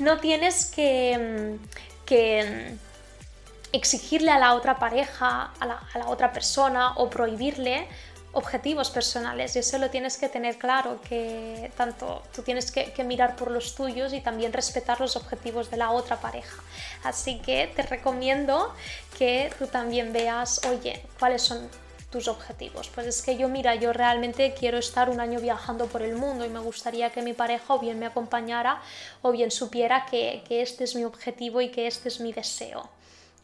No 0.00 0.18
tienes 0.18 0.66
que, 0.66 1.58
mm, 1.60 2.04
que 2.04 2.70
mm, 2.72 3.76
exigirle 3.76 4.30
a 4.30 4.38
la 4.38 4.54
otra 4.54 4.78
pareja, 4.78 5.52
a 5.58 5.66
la, 5.66 5.80
a 5.92 5.98
la 5.98 6.08
otra 6.08 6.32
persona 6.32 6.94
o 6.96 7.10
prohibirle 7.10 7.88
objetivos 8.34 8.90
personales 8.90 9.56
y 9.56 9.60
eso 9.60 9.78
lo 9.78 9.90
tienes 9.90 10.16
que 10.16 10.28
tener 10.28 10.58
claro, 10.58 11.00
que 11.00 11.70
tanto 11.76 12.22
tú 12.34 12.42
tienes 12.42 12.70
que, 12.70 13.04
mirar 13.04 13.36
por 13.36 13.50
los 13.50 13.74
tuyos 13.74 14.12
y 14.12 14.20
también 14.20 14.52
respetar 14.52 15.00
los 15.00 15.16
objetivos 15.16 15.70
de 15.70 15.76
la 15.76 15.90
otra 15.90 16.20
pareja. 16.20 16.62
Así 17.02 17.38
que 17.38 17.72
te 17.74 17.82
recomiendo 17.82 18.74
que 19.18 19.52
tú 19.58 19.66
también 19.66 20.12
veas, 20.12 20.60
oye, 20.66 21.02
cuáles 21.18 21.42
son 21.42 21.68
tus 22.10 22.28
objetivos. 22.28 22.90
Pues 22.94 23.06
es 23.06 23.22
que 23.22 23.36
yo, 23.36 23.48
mira, 23.48 23.74
yo 23.74 23.92
realmente 23.92 24.54
quiero 24.54 24.78
estar 24.78 25.10
un 25.10 25.20
año 25.20 25.40
viajando 25.40 25.86
por 25.86 26.02
el 26.02 26.14
mundo 26.14 26.44
y 26.44 26.48
me 26.48 26.60
gustaría 26.60 27.10
que 27.10 27.22
mi 27.22 27.32
pareja 27.32 27.74
o 27.74 27.78
bien 27.78 27.98
me 27.98 28.06
acompañara 28.06 28.80
o 29.22 29.32
bien 29.32 29.50
supiera 29.50 30.06
que, 30.06 30.44
este 30.48 30.84
es 30.84 30.94
mi 30.94 31.04
objetivo 31.04 31.60
y 31.60 31.70
que 31.70 31.86
este 31.86 32.08
es 32.08 32.20
mi 32.20 32.32
deseo. 32.32 32.88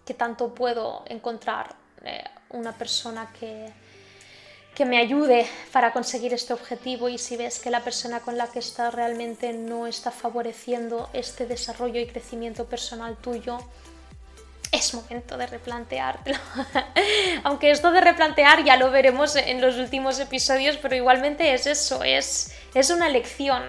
Que 0.05 0.15
tanto 0.15 0.55
puedo 0.55 1.03
encontrar 1.07 1.75
eh, 2.05 2.25
una 2.51 2.73
persona 2.73 3.33
que, 3.39 3.73
que 4.81 4.87
me 4.87 4.97
ayude 4.97 5.47
para 5.73 5.93
conseguir 5.93 6.33
este 6.33 6.55
objetivo 6.55 7.11
y 7.11 7.19
si 7.19 7.37
ves 7.37 7.59
que 7.59 7.69
la 7.69 7.85
persona 7.85 8.21
con 8.21 8.39
la 8.39 8.47
que 8.47 8.61
estás 8.61 8.95
realmente 8.95 9.53
no 9.53 9.87
está 9.87 10.11
favoreciendo 10.11 11.11
este 11.13 11.45
desarrollo 11.45 12.01
y 12.01 12.07
crecimiento 12.07 12.65
personal 12.65 13.19
tuyo, 13.19 13.59
es 14.73 14.95
momento 14.95 15.37
de 15.37 15.47
replanteártelo. 15.49 16.39
Aunque 17.45 17.71
esto 17.71 17.91
de 17.91 18.01
replantear 18.01 18.65
ya 18.65 18.79
lo 18.79 18.91
veremos 18.91 19.37
en 19.37 19.61
los 19.61 19.77
últimos 19.77 20.19
episodios, 20.19 20.79
pero 20.79 20.97
igualmente 20.97 21.53
es 21.53 21.67
eso, 21.67 22.03
es, 22.03 22.51
es 22.73 22.89
una 22.89 23.09
elección. 23.09 23.63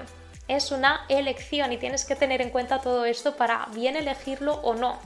Es 0.48 0.72
una 0.72 1.06
elección 1.10 1.74
y 1.74 1.77
tienes 1.77 2.06
que 2.06 2.15
tener 2.15 2.41
en 2.41 2.51
cuenta 2.51 2.80
todo 2.80 3.03
esto 3.03 3.36
para 3.36 3.68
bien 3.74 3.98
elegirlo 3.98 4.62
o 4.63 4.75
no. 4.75 4.98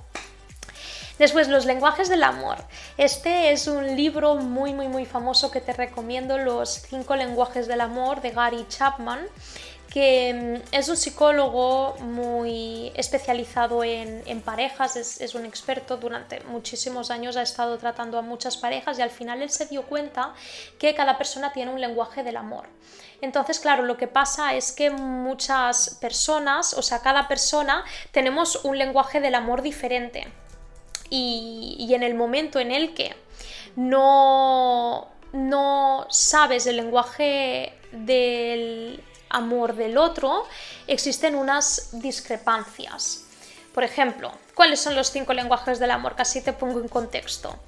Después, 1.18 1.48
Los 1.48 1.66
lenguajes 1.66 2.10
del 2.10 2.24
amor. 2.24 2.58
Este 2.98 3.52
es 3.52 3.68
un 3.68 3.96
libro 3.96 4.36
muy, 4.36 4.74
muy, 4.74 4.88
muy 4.88 5.06
famoso 5.06 5.50
que 5.52 5.62
te 5.62 5.74
recomiendo, 5.74 6.38
Los 6.38 6.82
cinco 6.90 7.16
lenguajes 7.16 7.68
del 7.68 7.82
amor 7.82 8.22
de 8.22 8.32
Gary 8.32 8.66
Chapman 8.68 9.28
que 9.96 10.62
mm, 10.62 10.76
es 10.76 10.90
un 10.90 10.98
psicólogo 10.98 11.96
muy 12.02 12.92
especializado 12.96 13.82
en, 13.82 14.42
parejas, 14.42 14.98
es, 14.98 15.36
un 15.36 15.46
experto, 15.46 15.96
durante 15.96 16.42
muchísimos 16.42 17.12
años 17.12 17.38
ha 17.38 17.42
estado 17.42 17.78
tratando 17.78 18.18
a 18.18 18.22
muchas 18.22 18.58
parejas 18.58 19.00
y 19.00 19.02
al 19.02 19.10
final 19.10 19.42
él 19.42 19.50
se 19.50 19.68
dio 19.68 19.84
cuenta 19.84 20.34
que 20.80 20.94
cada 20.94 21.18
persona 21.18 21.54
tiene 21.54 21.72
un 21.72 21.80
lenguaje 21.80 22.24
del 22.24 22.36
amor. 22.36 22.68
Entonces, 23.22 23.58
claro, 23.60 23.84
lo 23.84 23.96
que 23.96 24.08
pasa 24.08 24.54
es 24.54 24.74
que 24.74 24.90
muchas 24.90 25.98
personas, 26.02 26.74
o 26.74 26.82
sea, 26.82 27.00
cada 27.00 27.30
persona 27.30 27.86
tenemos 28.12 28.66
un 28.66 28.78
lenguaje 28.78 29.22
del 29.22 29.34
amor 29.34 29.62
diferente 29.62 30.28
y, 31.10 31.94
en 31.94 32.04
el 32.04 32.16
momento 32.16 32.60
en 32.60 32.72
el 32.72 32.94
que 32.94 33.16
no, 33.76 35.08
no 35.34 36.08
sabes 36.10 36.66
el 36.68 36.78
lenguaje 36.78 37.74
del 37.92 39.04
amor 39.30 39.76
del 39.76 39.98
otro, 39.98 40.46
existen 40.88 41.36
unas 41.36 42.02
discrepancias. 42.02 43.26
Por 43.74 43.84
ejemplo, 43.84 44.32
¿cuáles 44.56 44.80
son 44.80 44.96
los 44.96 45.12
cinco 45.12 45.34
lenguajes 45.34 45.80
del 45.80 45.92
amor? 45.92 46.16
Casi 46.16 46.42
te 46.42 46.54
pongo 46.54 46.80
en 46.80 46.88
contexto. 46.88 47.60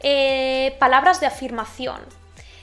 Eh, 0.00 0.76
palabras 0.78 1.20
de 1.20 1.26
afirmación. 1.26 2.00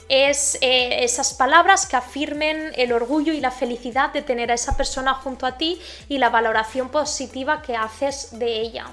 Es 0.09 0.57
eh, 0.61 1.03
esas 1.03 1.33
palabras 1.33 1.85
que 1.85 1.97
afirmen 1.97 2.71
el 2.77 2.93
orgullo 2.93 3.33
y 3.33 3.41
la 3.41 3.51
felicidad 3.51 4.13
de 4.13 4.21
tener 4.21 4.51
a 4.51 4.53
esa 4.53 4.77
persona 4.77 5.13
junto 5.13 5.45
a 5.45 5.57
ti 5.57 5.81
y 6.07 6.17
la 6.17 6.29
valoración 6.29 6.87
positiva 6.87 7.61
que 7.61 7.75
haces 7.75 8.39
de 8.39 8.61
ella 8.61 8.85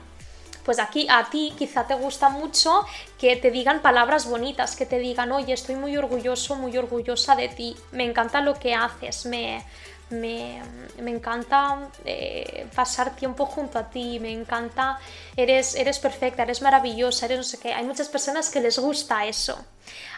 pues 0.65 0.79
aquí 0.79 1.07
a 1.11 1.25
ti 1.25 1.53
quizá 1.57 1.87
te 1.87 1.95
gusta 1.95 2.29
mucho 2.29 2.85
que 3.19 3.37
te 3.37 3.51
digan 3.51 3.81
palabras 3.81 4.29
bonitas, 4.29 4.77
que 4.77 4.87
te 4.87 4.99
digan, 4.99 5.31
oye, 5.33 5.53
estoy 5.53 5.77
muy 5.77 5.97
orgulloso, 5.97 6.57
muy 6.57 6.77
orgullosa 6.77 7.37
de 7.37 7.49
ti, 7.49 7.77
me 7.93 8.05
encanta 8.05 8.41
lo 8.41 8.55
que 8.55 8.75
haces, 8.75 9.27
me, 9.27 9.65
me, 10.11 10.63
encanta 11.07 11.89
eh, 12.05 12.67
pasar 12.75 13.17
tiempo 13.17 13.47
junto 13.47 13.79
a 13.79 13.91
ti, 13.91 14.19
me 14.21 14.33
encanta, 14.33 14.99
eres, 15.37 15.75
eres 15.75 15.99
perfecta, 15.99 16.43
eres 16.43 16.63
maravillosa, 16.63 17.27
eres 17.27 17.39
no 17.39 17.45
sé 17.45 17.59
qué. 17.59 17.73
Hay 17.73 17.85
muchas 17.85 18.09
personas 18.09 18.51
que 18.51 18.61
les 18.61 18.79
gusta 18.79 19.27
eso. 19.27 19.65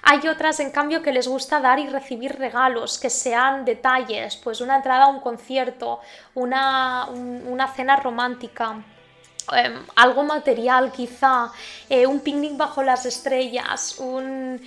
Hay 0.02 0.26
otras, 0.28 0.60
en 0.60 0.70
cambio, 0.70 1.02
que 1.02 1.12
les 1.12 1.26
gusta 1.26 1.60
dar 1.60 1.78
y 1.78 1.88
recibir 1.88 2.36
regalos, 2.36 2.98
que 2.98 3.10
sean 3.10 3.64
detalles, 3.64 4.36
pues 4.36 4.60
una 4.60 4.76
entrada 4.76 5.04
a 5.04 5.08
un 5.08 5.20
concierto, 5.20 6.00
una, 6.34 7.06
una 7.08 7.72
cena 7.72 7.96
romántica 7.96 8.84
Em, 9.52 9.78
algo 9.94 10.24
material 10.24 10.90
quizá, 10.90 11.52
eh, 11.88 12.06
un 12.06 12.20
picnic 12.20 12.56
bajo 12.56 12.82
las 12.82 13.06
estrellas, 13.06 13.98
un, 13.98 14.60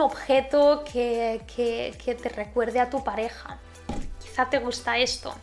objeto 0.00 0.84
que, 0.84 1.40
te 2.22 2.28
recuerde 2.28 2.80
a 2.80 2.90
tu 2.90 3.02
pareja. 3.02 3.58
Quizá 4.22 4.50
te 4.50 4.58
gusta 4.58 4.98
esto. 4.98 5.34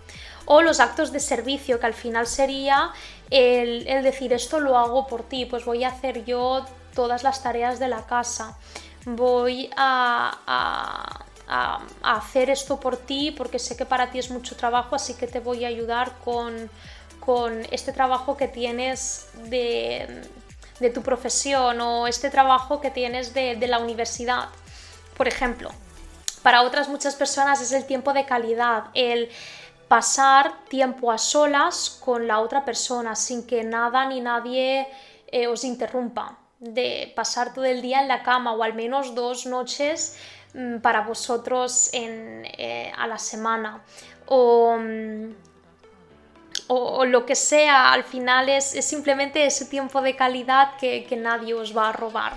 O 0.46 0.62
los 0.62 0.80
actos 0.80 1.12
de 1.12 1.20
servicio, 1.20 1.80
que 1.80 1.88
al 1.88 1.94
final 1.94 2.28
sería 2.28 2.92
el, 3.30 3.86
decir 4.04 4.34
esto 4.34 4.60
lo 4.60 4.78
hago 4.78 5.08
por 5.08 5.24
ti, 5.24 5.46
pues 5.46 5.66
voy 5.66 5.84
a 5.84 5.90
hacer 5.90 6.24
yo 6.24 6.66
todas 6.94 7.24
las 7.24 7.42
tareas 7.42 7.80
de 7.80 7.88
la 7.88 8.06
casa, 8.06 8.58
voy 9.06 9.70
a, 9.76 11.20
a 11.48 12.16
hacer 12.16 12.50
esto 12.50 12.80
por 12.80 12.98
ti 12.98 13.32
porque 13.32 13.60
sé 13.60 13.76
que 13.76 13.86
para 13.86 14.12
ti 14.12 14.20
es 14.20 14.30
mucho 14.30 14.56
trabajo, 14.56 14.96
así 14.96 15.16
que 15.16 15.28
te 15.28 15.40
voy 15.40 15.66
a 15.66 15.70
ayudar 15.70 16.14
con 16.24 16.70
con 17.28 17.68
este 17.72 17.92
trabajo 17.92 18.38
que 18.38 18.48
tienes 18.48 19.28
de, 19.50 20.24
tu 20.94 21.02
profesión 21.02 21.82
o 21.82 22.08
este 22.08 22.30
trabajo 22.30 22.80
que 22.80 22.90
tienes 22.90 23.34
de, 23.34 23.68
la 23.68 23.80
universidad. 23.80 24.48
Por 25.18 25.28
ejemplo, 25.28 25.70
para 26.42 26.62
otras 26.62 26.88
muchas 26.88 27.16
personas 27.16 27.60
es 27.60 27.74
el 27.74 27.86
tiempo 27.86 28.14
de 28.14 28.26
calidad, 28.26 28.86
el 28.94 29.30
pasar 29.90 30.54
tiempo 30.70 31.12
a 31.12 31.18
solas 31.18 32.00
con 32.02 32.28
la 32.28 32.40
otra 32.40 32.64
persona 32.64 33.14
sin 33.14 33.46
que 33.46 33.66
nada 33.66 34.06
ni 34.06 34.22
nadie 34.22 34.88
eh, 35.28 35.48
os 35.48 35.66
interrumpa 35.66 36.38
de 36.60 37.12
pasar 37.14 37.54
todo 37.54 37.66
el 37.66 37.82
día 37.82 38.00
en 38.00 38.08
la 38.08 38.24
cama 38.24 38.54
o 38.54 38.64
al 38.64 38.74
menos 38.74 39.16
dos 39.16 39.46
noches 39.46 40.18
mm, 40.54 40.78
para 40.78 41.02
vosotros 41.02 41.90
eh, 41.92 42.90
a 42.98 43.06
la 43.06 43.18
semana 43.18 43.84
mm, 44.30 45.47
o, 46.68 47.06
lo 47.06 47.26
que 47.26 47.36
sea, 47.36 47.94
al 47.94 48.04
final 48.04 48.50
es, 48.50 48.66
simplemente 48.86 49.46
ese 49.46 49.66
tiempo 49.66 50.02
de 50.02 50.16
calidad 50.16 50.78
que, 50.78 51.08
nadie 51.18 51.54
os 51.54 51.76
va 51.76 51.90
a 51.90 51.92
robar. 51.94 52.34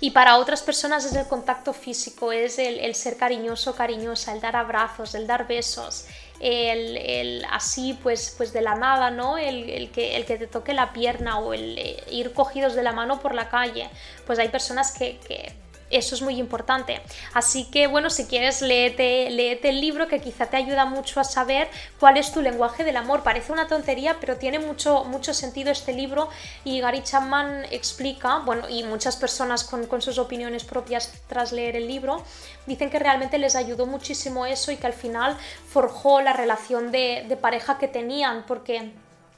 Y 0.00 0.10
para 0.10 0.38
otras 0.38 0.62
personas 0.62 1.04
es 1.04 1.14
el 1.14 1.28
contacto 1.28 1.72
físico, 1.72 2.32
es 2.32 2.58
el, 2.58 2.94
ser 2.94 3.16
cariñoso, 3.16 3.76
cariñosa, 3.76 4.32
el 4.32 4.40
dar 4.40 4.56
abrazos, 4.56 5.14
el 5.14 5.28
dar 5.28 5.46
besos, 5.46 6.06
el, 6.40 7.46
así 7.50 7.96
pues, 8.02 8.34
pues 8.36 8.52
de 8.52 8.62
la 8.62 8.74
nada, 8.74 9.12
¿no? 9.12 9.38
El, 9.38 9.90
que, 9.92 10.16
el 10.16 10.24
que 10.24 10.38
te 10.38 10.48
toque 10.48 10.74
la 10.74 10.92
pierna 10.92 11.38
o 11.38 11.54
el 11.54 11.78
eh, 11.78 12.02
ir 12.10 12.32
cogidos 12.32 12.74
de 12.74 12.82
la 12.82 12.92
mano 12.92 13.20
por 13.20 13.32
la 13.32 13.48
calle. 13.48 13.88
Pues 14.26 14.40
hay 14.40 14.48
personas 14.48 14.90
que 14.90 15.20
eso 15.92 16.14
es 16.14 16.22
muy 16.22 16.38
importante. 16.38 17.00
Así 17.34 17.64
que 17.64 17.86
bueno, 17.86 18.10
si 18.10 18.26
quieres, 18.26 18.62
léete, 18.62 19.28
el 19.68 19.80
libro 19.80 20.08
que 20.08 20.20
quizá 20.20 20.46
te 20.46 20.56
ayuda 20.56 20.84
mucho 20.86 21.20
a 21.20 21.24
saber 21.24 21.68
cuál 22.00 22.16
es 22.16 22.32
tu 22.32 22.40
lenguaje 22.42 22.84
del 22.84 22.96
amor. 22.96 23.22
Parece 23.22 23.52
una 23.52 23.68
tontería, 23.68 24.16
pero 24.20 24.36
tiene 24.36 24.58
mucho, 24.58 25.04
mucho 25.04 25.34
sentido 25.34 25.70
este 25.70 25.92
libro 25.92 26.28
y 26.64 26.80
Gary 26.80 27.02
Chapman 27.02 27.66
explica, 27.70 28.38
bueno, 28.38 28.68
y 28.68 28.82
muchas 28.84 29.16
personas 29.16 29.64
con, 29.64 30.02
sus 30.02 30.18
opiniones 30.18 30.64
propias 30.64 31.12
tras 31.28 31.52
leer 31.52 31.76
el 31.76 31.86
libro, 31.86 32.24
dicen 32.66 32.90
que 32.90 32.98
realmente 32.98 33.38
les 33.38 33.54
ayudó 33.54 33.86
muchísimo 33.86 34.46
eso 34.46 34.72
y 34.72 34.76
que 34.76 34.86
al 34.86 34.92
final 34.94 35.36
forjó 35.68 36.20
la 36.22 36.32
relación 36.32 36.90
de, 36.90 37.24
de 37.28 37.36
pareja 37.36 37.78
que 37.78 37.88
tenían, 37.88 38.44
porque 38.46 38.92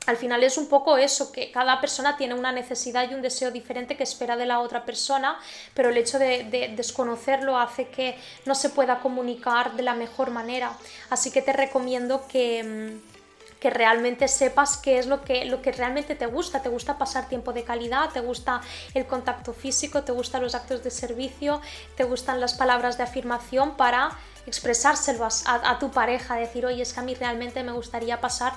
al 0.07 0.17
final 0.17 0.43
es 0.43 0.59
un 0.59 0.69
poco 0.69 0.97
eso, 0.97 1.33
que 1.33 1.51
cada 1.51 1.81
persona 1.81 2.17
tiene 2.17 2.35
una 2.35 2.53
necesidad 2.53 3.11
y 3.11 3.15
un 3.15 3.23
deseo 3.23 3.51
diferente 3.51 3.97
que 3.97 4.03
espera 4.03 4.37
de 4.37 4.47
la 4.47 4.61
otra 4.61 4.85
persona, 4.85 5.39
pero 5.73 5.91
el 5.91 5.97
hecho 5.97 6.19
de, 6.19 6.73
desconocerlo 6.77 7.59
hace 7.59 7.89
que 7.89 8.19
no 8.45 8.55
se 8.55 8.71
pueda 8.71 9.01
comunicar 9.01 9.77
de 9.77 9.83
la 9.83 9.95
mejor 9.95 10.31
manera. 10.31 10.77
Así 11.11 11.31
que 11.31 11.43
te 11.43 11.53
recomiendo 11.53 12.27
que, 12.29 12.63
mm, 12.63 13.15
que 13.61 13.71
realmente 13.71 14.29
sepas 14.29 14.77
qué 14.77 14.99
es 14.99 15.07
lo 15.07 15.25
que, 15.25 15.47
lo 15.47 15.63
que 15.63 15.73
realmente 15.73 16.15
te 16.15 16.27
gusta. 16.27 16.61
Te 16.61 16.69
gusta 16.69 16.99
pasar 16.99 17.29
tiempo 17.29 17.55
de 17.55 17.65
calidad, 17.65 18.11
te 18.11 18.21
gusta 18.21 18.61
el 18.93 19.07
contacto 19.07 19.55
físico, 19.55 20.03
te 20.03 20.13
gustan 20.13 20.43
los 20.43 20.55
actos 20.55 20.85
de 20.85 20.91
servicio, 20.91 21.63
te 21.97 22.05
gustan 22.05 22.41
las 22.41 22.53
palabras 22.53 22.99
de 22.99 23.05
afirmación 23.05 23.75
para 23.79 24.19
expresárselo 24.47 25.25
a, 25.25 25.31
a, 25.47 25.79
tu 25.79 25.91
pareja, 25.91 26.37
decir, 26.37 26.67
oye, 26.67 26.83
es 26.83 26.93
que 26.93 27.01
a 27.01 27.03
mí 27.03 27.15
realmente 27.15 27.63
me 27.63 27.73
gustaría 27.73 28.21
pasar 28.21 28.53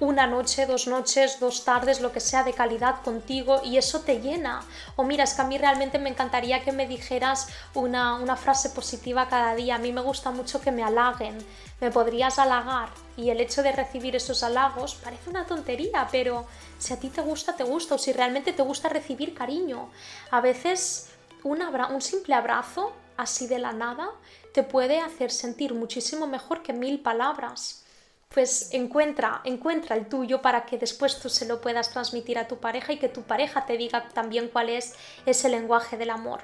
una 0.00 0.26
noche, 0.26 0.64
dos 0.64 0.86
noches, 0.86 1.38
dos 1.40 1.64
tardes, 1.64 2.00
lo 2.00 2.10
que 2.10 2.20
sea 2.20 2.42
de 2.42 2.54
calidad 2.54 3.02
contigo 3.02 3.60
y 3.62 3.76
eso 3.76 4.00
te 4.00 4.20
llena. 4.20 4.62
O 4.96 5.04
mira, 5.04 5.24
es 5.24 5.34
que 5.34 5.42
a 5.42 5.46
mí 5.46 5.58
realmente 5.58 5.98
me 5.98 6.08
encantaría 6.08 6.64
que 6.64 6.72
me 6.72 6.88
dijeras 6.88 7.48
una, 7.74 8.14
una 8.14 8.36
frase 8.36 8.70
positiva 8.70 9.28
cada 9.28 9.54
día. 9.54 9.74
A 9.74 9.78
mí 9.78 9.92
me 9.92 10.00
gusta 10.00 10.30
mucho 10.30 10.60
que 10.60 10.72
me 10.72 10.82
halaguen. 10.82 11.36
Me 11.80 11.90
podrías 11.90 12.38
halagar 12.38 12.88
y 13.16 13.28
el 13.28 13.40
hecho 13.40 13.62
de 13.62 13.72
recibir 13.72 14.16
esos 14.16 14.42
halagos 14.42 14.94
parece 14.94 15.28
una 15.28 15.46
tontería, 15.46 16.08
pero 16.10 16.46
si 16.78 16.94
a 16.94 16.98
ti 16.98 17.10
te 17.10 17.20
gusta, 17.20 17.54
te 17.54 17.64
gusta 17.64 17.94
o 17.94 17.98
si 17.98 18.12
realmente 18.12 18.54
te 18.54 18.62
gusta 18.62 18.88
recibir 18.88 19.34
cariño. 19.34 19.90
A 20.30 20.40
veces 20.40 21.10
un, 21.44 21.60
un 21.62 22.00
simple 22.00 22.34
abrazo 22.34 22.92
así 23.18 23.46
de 23.46 23.58
la 23.58 23.72
nada 23.72 24.08
te 24.54 24.62
puede 24.62 25.00
hacer 25.00 25.30
sentir 25.30 25.74
muchísimo 25.74 26.26
mejor 26.26 26.62
que 26.62 26.72
mil 26.72 27.00
palabras 27.00 27.84
pues 28.32 28.68
encuentra, 28.72 29.40
encuentra 29.42 29.96
el 29.96 30.08
tuyo 30.08 30.40
para 30.40 30.64
que 30.64 30.78
después 30.78 31.18
tú 31.18 31.28
se 31.28 31.46
lo 31.46 31.60
puedas 31.60 31.90
transmitir 31.90 32.38
a 32.38 32.46
tu 32.46 32.58
pareja 32.58 32.92
y 32.92 32.98
que 32.98 33.08
tu 33.08 33.22
pareja 33.22 33.66
te 33.66 33.76
diga 33.76 34.08
también 34.10 34.48
cuál 34.48 34.68
es 34.68 34.94
ese 35.26 35.48
lenguaje 35.48 35.96
del 35.96 36.10
amor. 36.10 36.40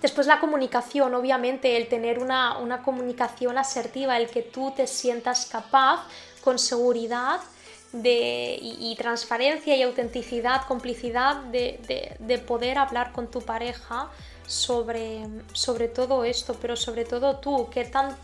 Después 0.00 0.28
la 0.28 0.38
comunicación, 0.38 1.16
obviamente, 1.16 1.76
el 1.76 1.88
tener 1.88 2.20
una, 2.20 2.80
comunicación 2.84 3.58
asertiva, 3.58 4.16
el 4.16 4.30
que 4.30 4.42
tú 4.42 4.70
te 4.70 4.86
sientas 4.86 5.46
capaz 5.46 6.06
con 6.44 6.60
seguridad 6.60 7.40
de, 7.92 8.56
y, 8.60 8.94
transparencia 8.96 9.74
y 9.76 9.82
autenticidad, 9.82 10.66
complicidad 10.66 11.42
de, 11.44 12.16
de, 12.20 12.38
poder 12.38 12.78
hablar 12.78 13.10
con 13.10 13.28
tu 13.28 13.42
pareja 13.42 14.10
sobre, 14.46 15.26
sobre 15.54 15.88
todo 15.88 16.24
esto, 16.24 16.56
pero 16.60 16.76
sobre 16.76 17.04
todo 17.04 17.38
tú, 17.40 17.68
qué 17.68 17.84
tan 17.84 18.16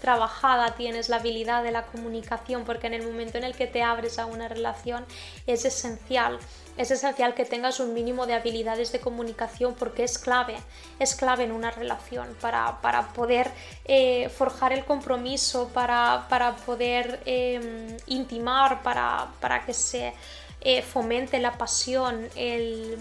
trabajada 0.00 0.74
tienes 0.74 1.08
la 1.08 1.16
habilidad 1.16 1.62
de 1.62 1.72
la 1.72 1.86
comunicación, 1.86 2.64
porque 2.64 2.86
en 2.86 2.94
el 2.94 3.06
momento 3.06 3.38
en 3.38 3.44
el 3.44 3.54
que 3.54 3.66
te 3.66 3.82
abres 3.82 4.18
a 4.18 4.26
una 4.26 4.48
relación 4.48 5.04
es 5.46 5.64
esencial. 5.64 6.38
Es 6.76 6.92
esencial 6.92 7.34
que 7.34 7.44
tengas 7.44 7.80
un 7.80 7.92
mínimo 7.92 8.26
de 8.26 8.34
habilidades 8.34 8.92
de 8.92 9.00
comunicación 9.00 9.74
porque 9.74 10.04
es 10.04 10.16
clave, 10.16 10.56
es 11.00 11.16
clave 11.16 11.42
en 11.42 11.50
una 11.50 11.72
relación 11.72 12.36
para, 12.40 12.80
poder 13.14 13.50
eh, 13.84 14.28
forjar 14.28 14.72
el 14.72 14.84
compromiso, 14.84 15.70
para, 15.74 16.26
poder 16.64 17.20
em, 17.26 17.96
intimar, 18.06 18.82
para, 18.84 19.64
que 19.66 19.74
se 19.74 20.14
eh, 20.60 20.82
fomente 20.82 21.40
la 21.40 21.58
pasión, 21.58 22.28
el, 22.36 22.96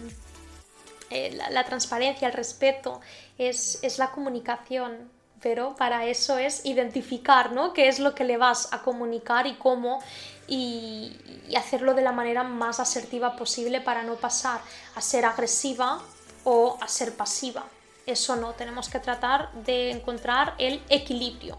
eh, 1.12 1.38
la, 1.51 1.63
transparencia, 1.63 2.27
el 2.27 2.33
respeto, 2.33 2.99
es, 3.38 3.77
es 3.83 3.99
la 3.99 4.10
comunicación 4.10 5.15
pero 5.47 5.77
para 5.77 6.03
eso 6.03 6.38
es 6.38 6.65
identificar 6.65 7.53
¿no? 7.53 7.71
qué 7.71 7.88
es 7.88 7.99
lo 7.99 8.13
que 8.13 8.25
le 8.25 8.36
vas 8.36 8.67
a 8.73 8.81
comunicar 8.81 9.47
y 9.47 9.55
cómo 9.55 10.03
y, 10.45 11.15
hacerlo 11.55 11.93
de 11.93 12.01
la 12.01 12.12
manera 12.12 12.43
más 12.43 12.81
asertiva 12.81 13.38
posible 13.38 13.79
para 13.79 14.03
no 14.03 14.15
pasar 14.15 14.60
a 14.95 14.99
ser 14.99 15.23
agresiva 15.23 16.01
o 16.43 16.77
a 16.81 16.89
ser 16.89 17.15
pasiva. 17.15 17.63
Eso 18.05 18.36
no, 18.36 18.55
tenemos 18.55 18.89
que 18.89 18.99
tratar 18.99 19.49
de 19.53 19.91
encontrar 19.91 20.53
el 20.57 20.83
equilibrio. 20.89 21.57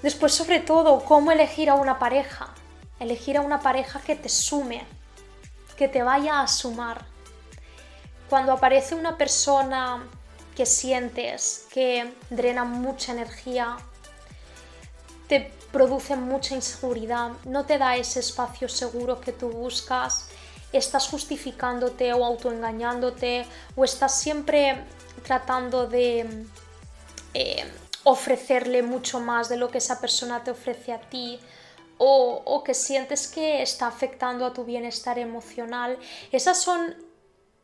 Después, 0.00 0.32
sobre 0.32 0.60
todo, 0.60 1.04
cómo 1.04 1.32
elegir 1.32 1.68
a 1.68 1.74
una 1.74 1.98
pareja. 1.98 2.54
Elegir 2.98 3.36
a 3.36 3.42
una 3.42 3.60
pareja 3.60 4.00
que 4.00 4.16
te 4.16 4.30
sume, 4.30 4.86
que 5.76 5.86
te 5.86 6.02
vaya 6.02 6.40
a 6.40 6.48
sumar. 6.48 7.04
Cuando 8.30 8.52
aparece 8.52 8.94
una 8.94 9.18
persona 9.18 10.02
que 10.54 10.66
sientes, 10.66 11.66
que 11.72 12.14
drena 12.30 12.64
mucha 12.64 13.12
energía, 13.12 13.76
te 15.28 15.52
produce 15.72 16.16
mucha 16.16 16.54
inseguridad, 16.54 17.32
no 17.44 17.64
te 17.64 17.78
da 17.78 17.96
ese 17.96 18.20
espacio 18.20 18.68
seguro 18.68 19.20
que 19.20 19.32
tú 19.32 19.48
buscas, 19.48 20.28
estás 20.72 21.08
justificándote 21.08 22.12
o 22.12 22.24
autoengañándote 22.24 23.46
o 23.76 23.84
estás 23.84 24.20
siempre 24.20 24.84
tratando 25.24 25.86
de 25.86 26.44
eh, 27.32 27.64
ofrecerle 28.04 28.82
mucho 28.82 29.20
más 29.20 29.48
de 29.48 29.56
lo 29.56 29.70
que 29.70 29.78
esa 29.78 30.00
persona 30.00 30.44
te 30.44 30.50
ofrece 30.50 30.92
a 30.92 31.00
ti. 31.00 31.40
O, 31.96 32.42
o 32.44 32.64
que 32.64 32.74
sientes 32.74 33.28
que 33.28 33.62
está 33.62 33.86
afectando 33.86 34.44
a 34.44 34.52
tu 34.52 34.64
bienestar 34.64 35.16
emocional. 35.16 35.96
Esas 36.32 36.60
son 36.60 36.96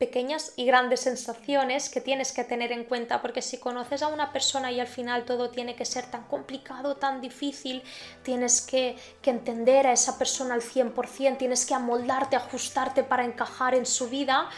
pequeñas 0.00 0.54
y 0.56 0.64
grandes 0.64 1.00
sensaciones 1.00 1.90
que 1.90 2.00
tienes 2.00 2.32
que 2.32 2.42
tener 2.42 2.72
en 2.72 2.84
cuenta, 2.84 3.20
porque 3.20 3.42
si 3.42 3.58
conoces 3.58 4.02
a 4.02 4.08
una 4.08 4.32
persona 4.32 4.72
y 4.72 4.80
al 4.80 4.86
final 4.86 5.26
todo 5.26 5.50
tiene 5.50 5.76
que 5.76 5.84
ser 5.84 6.06
tan 6.06 6.24
complicado, 6.24 6.96
tan 6.96 7.20
difícil, 7.20 7.82
tienes 8.22 8.62
que, 8.62 8.96
entender 9.22 9.86
a 9.86 9.92
esa 9.92 10.18
persona 10.18 10.54
al 10.54 10.62
100%, 10.62 11.36
tienes 11.36 11.66
que 11.66 11.74
amoldarte, 11.74 12.34
ajustarte 12.34 13.04
para 13.04 13.24
encajar 13.24 13.74
en 13.74 13.84
su 13.84 14.08
vida. 14.08 14.48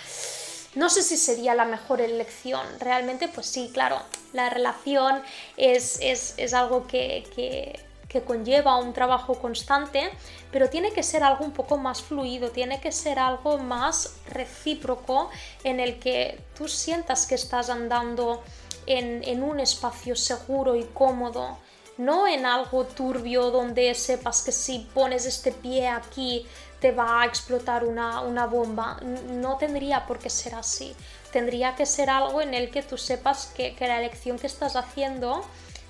No 0.77 0.89
sé 0.89 1.03
si 1.03 1.17
sería 1.17 1.55
la 1.55 1.65
mejor 1.67 2.01
elección. 2.01 2.65
Realmente, 2.79 3.29
pues 3.29 3.47
sí, 3.49 3.71
claro, 3.75 4.01
la 4.33 4.49
relación 4.49 5.23
es, 5.57 5.99
es, 6.01 6.55
algo 6.55 6.87
que 6.87 7.25
que 7.35 7.92
conlleva 8.21 8.77
un 8.77 8.93
trabajo 8.93 9.35
constante, 9.35 10.11
pero 10.51 10.69
tiene 10.69 10.93
que 10.93 11.03
ser 11.03 11.25
algo 11.25 11.45
un 11.45 11.53
poco 11.53 11.79
más 11.79 12.03
fluido, 12.03 12.51
tiene 12.51 12.79
que 12.81 12.93
ser 12.93 13.19
algo 13.19 13.57
más 13.57 14.17
recíproco 14.29 15.31
en 15.65 15.81
el 15.81 15.99
que 15.99 16.39
tú 16.57 16.69
sientas 16.69 17.27
que 17.27 17.37
estás 17.37 17.71
andando 17.71 18.43
en, 18.87 19.43
un 19.43 19.61
espacio 19.61 20.15
seguro 20.15 20.77
y 20.77 20.85
cómodo, 20.85 21.57
no 21.97 22.27
en 22.27 22.45
algo 22.47 22.85
turbio 22.85 23.51
donde 23.51 23.95
sepas 23.95 24.43
que 24.43 24.53
si 24.53 24.81
pones 24.93 25.25
este 25.25 25.53
pie 25.53 25.89
aquí 25.89 26.47
te 26.81 26.91
va 26.91 27.23
a 27.23 27.27
explotar 27.27 27.85
una, 27.85 28.47
bomba. 28.47 28.99
No 29.31 29.57
tendría 29.57 30.05
por 30.05 30.19
qué 30.19 30.29
ser 30.29 30.57
así. 30.57 30.97
Tendría 31.31 31.77
que 31.77 31.87
ser 31.87 32.11
algo 32.11 32.43
en 32.43 32.55
el 32.55 32.73
que 32.73 32.83
tú 32.83 32.99
sepas 32.99 33.53
que, 33.55 33.77
que 33.77 33.87
la 33.87 33.99
elección 34.01 34.37
que 34.37 34.49
estás 34.49 34.75
haciendo 34.75 35.45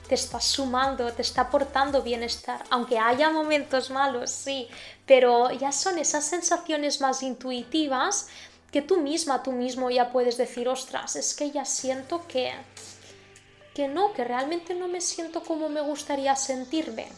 te 0.08 0.14
está 0.14 0.40
sumando, 0.40 1.12
te 1.12 1.22
está 1.22 1.42
aportando 1.42 2.02
bienestar, 2.02 2.62
aunque 2.70 2.98
haya 2.98 3.30
momentos 3.30 3.90
malos, 3.90 4.30
sí, 4.30 4.68
pero 5.06 5.50
ya 5.52 5.72
son 5.72 5.98
esas 5.98 6.24
sensaciones 6.24 7.00
más 7.00 7.22
intuitivas 7.22 8.28
que 8.70 8.82
tú 8.82 8.98
misma, 8.98 9.42
tú 9.42 9.52
mismo 9.52 9.90
ya 9.90 10.10
puedes 10.10 10.36
decir, 10.36 10.68
ostras, 10.68 11.16
es 11.16 11.34
que 11.34 11.50
ya 11.50 11.64
siento 11.64 12.26
que, 12.26 12.52
que 13.74 13.86
no, 13.88 14.12
que 14.12 14.24
realmente 14.24 14.74
no 14.74 14.88
me 14.88 15.00
siento 15.00 15.42
como 15.42 15.68
me 15.68 15.82
gustaría 15.82 16.34
sentirme, 16.36 17.08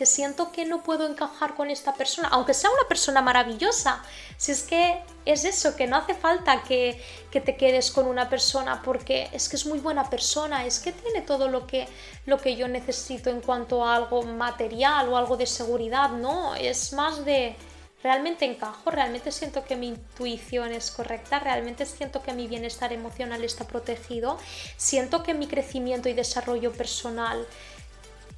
que 0.00 0.06
siento 0.06 0.50
que 0.50 0.64
no 0.64 0.82
puedo 0.82 1.06
encajar 1.06 1.54
con 1.54 1.68
esta 1.68 1.92
persona, 1.92 2.28
aunque 2.28 2.54
sea 2.54 2.70
una 2.70 2.88
persona 2.88 3.20
maravillosa. 3.20 4.02
Si 4.38 4.50
es 4.50 4.62
que 4.62 5.02
es 5.26 5.44
eso, 5.44 5.76
que 5.76 5.86
no 5.86 5.96
hace 5.96 6.14
falta 6.14 6.62
que, 6.62 6.98
que 7.30 7.42
te 7.42 7.54
quedes 7.58 7.90
con 7.90 8.06
una 8.06 8.30
persona 8.30 8.80
porque 8.80 9.28
es 9.34 9.50
que 9.50 9.56
es 9.56 9.66
muy 9.66 9.78
buena 9.78 10.08
persona, 10.08 10.64
es 10.64 10.78
que 10.78 10.92
tiene 10.92 11.20
todo 11.20 11.48
lo 11.48 11.66
que, 11.66 11.86
lo 12.24 12.38
que 12.38 12.56
yo 12.56 12.66
necesito 12.66 13.28
en 13.28 13.42
cuanto 13.42 13.84
a 13.84 13.94
algo 13.94 14.22
material 14.22 15.10
o 15.10 15.18
algo 15.18 15.36
de 15.36 15.44
seguridad, 15.44 16.08
no, 16.12 16.54
es 16.54 16.94
más 16.94 17.22
de 17.26 17.54
realmente 18.02 18.46
encajo, 18.46 18.90
realmente 18.90 19.30
siento 19.30 19.64
que 19.64 19.76
mi 19.76 19.88
intuición 19.88 20.72
es 20.72 20.90
correcta, 20.90 21.38
realmente 21.40 21.84
siento 21.84 22.22
que 22.22 22.32
mi 22.32 22.48
bienestar 22.48 22.92
emocional 22.94 23.44
está 23.44 23.66
protegido, 23.66 24.38
siento 24.78 25.22
que 25.22 25.34
mi 25.34 25.46
crecimiento 25.46 26.08
y 26.08 26.14
desarrollo 26.14 26.72
personal 26.72 27.46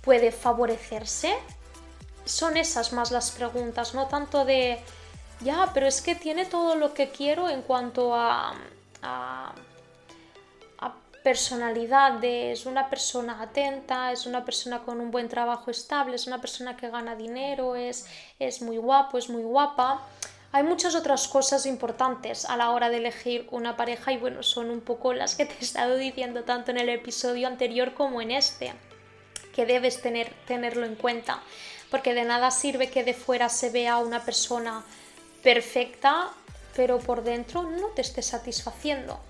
puede 0.02 0.32
favorecerse. 0.32 1.34
Son 2.24 2.56
esas 2.56 2.92
más 2.92 3.10
las 3.10 3.30
preguntas, 3.30 3.94
no 3.94 4.06
tanto 4.06 4.44
de, 4.44 4.78
ya, 5.40 5.70
pero 5.74 5.86
es 5.86 6.00
que 6.02 6.14
tiene 6.14 6.44
todo 6.44 6.76
lo 6.76 6.94
que 6.94 7.10
quiero 7.10 7.48
en 7.48 7.62
cuanto 7.62 8.14
a, 8.14 8.54
personalidad 11.24 12.22
es 12.24 12.66
una 12.66 12.90
persona 12.90 13.40
atenta, 13.40 14.10
es 14.10 14.26
una 14.26 14.44
persona 14.44 14.80
con 14.80 15.00
un 15.00 15.12
buen 15.12 15.28
trabajo 15.28 15.70
estable, 15.70 16.16
es 16.16 16.26
una 16.26 16.40
persona 16.40 16.76
que 16.76 16.90
gana 16.90 17.14
dinero, 17.14 17.76
es, 17.76 18.06
es 18.40 18.60
muy 18.60 18.76
guapo, 18.76 19.18
es 19.18 19.28
muy 19.28 19.44
guapa. 19.44 20.02
Hay 20.50 20.64
muchas 20.64 20.96
otras 20.96 21.28
cosas 21.28 21.64
importantes 21.64 22.44
a 22.44 22.56
la 22.56 22.72
hora 22.72 22.90
de 22.90 22.96
elegir 22.96 23.46
una 23.52 23.76
pareja 23.76 24.12
y 24.12 24.16
bueno, 24.16 24.42
son 24.42 24.68
un 24.70 24.80
poco 24.80 25.14
las 25.14 25.36
que 25.36 25.46
te 25.46 25.54
he 25.54 25.60
estado 25.60 25.96
diciendo 25.96 26.42
tanto 26.42 26.72
en 26.72 26.78
el 26.78 26.88
episodio 26.88 27.46
anterior 27.46 27.94
como 27.94 28.20
en 28.20 28.32
este, 28.32 28.72
que 29.52 29.66
debes 29.66 30.00
tener, 30.00 30.32
tenerlo 30.46 30.86
en 30.86 30.94
cuenta, 30.94 31.42
porque 31.90 32.14
de 32.14 32.24
nada 32.24 32.50
sirve 32.50 32.90
que 32.90 33.04
de 33.04 33.14
fuera 33.14 33.48
se 33.48 33.70
vea 33.70 33.98
una 33.98 34.24
persona 34.24 34.84
perfecta, 35.42 36.30
pero 36.74 36.98
por 36.98 37.22
dentro 37.22 37.62
no 37.62 37.88
te 37.88 38.02
esté 38.02 38.22
satisfaciendo. 38.22 39.20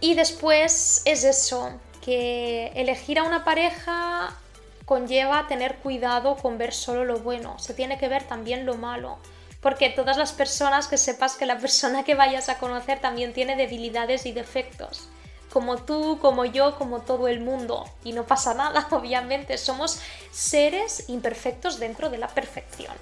Y 0.00 0.14
después 0.14 1.02
es 1.04 1.24
eso, 1.24 1.72
que 2.04 2.70
elegir 2.76 3.18
a 3.18 3.24
una 3.24 3.44
pareja 3.44 4.36
conlleva 4.84 5.48
tener 5.48 5.76
cuidado 5.76 6.36
con 6.36 6.58
ver 6.58 6.72
solo 6.72 7.04
lo 7.04 7.18
bueno, 7.18 7.58
se 7.58 7.74
tiene 7.74 7.98
que 7.98 8.08
ver 8.08 8.22
también 8.22 8.64
lo 8.64 8.76
malo. 8.76 9.18
Porque 9.60 9.90
todas 9.90 10.16
las 10.16 10.32
personas 10.32 10.86
que 10.86 10.98
sepas 10.98 11.34
que 11.34 11.46
la 11.46 11.58
persona 11.58 12.04
que 12.04 12.14
vayas 12.14 12.48
a 12.48 12.58
conocer 12.58 13.00
también 13.00 13.32
tiene 13.32 13.56
debilidades 13.56 14.26
y 14.26 14.32
defectos. 14.32 15.08
Como 15.56 15.78
tú, 15.78 16.18
como 16.20 16.44
yo, 16.44 16.76
como 16.76 17.00
todo 17.00 17.28
el 17.28 17.40
mundo. 17.40 17.88
Y 18.04 18.12
no 18.12 18.26
pasa 18.26 18.52
nada, 18.52 18.88
obviamente. 18.90 19.56
Somos 19.56 20.00
seres 20.30 21.08
imperfectos 21.08 21.78
dentro 21.78 22.10
de 22.10 22.18
la 22.18 22.28
perfección. 22.28 22.92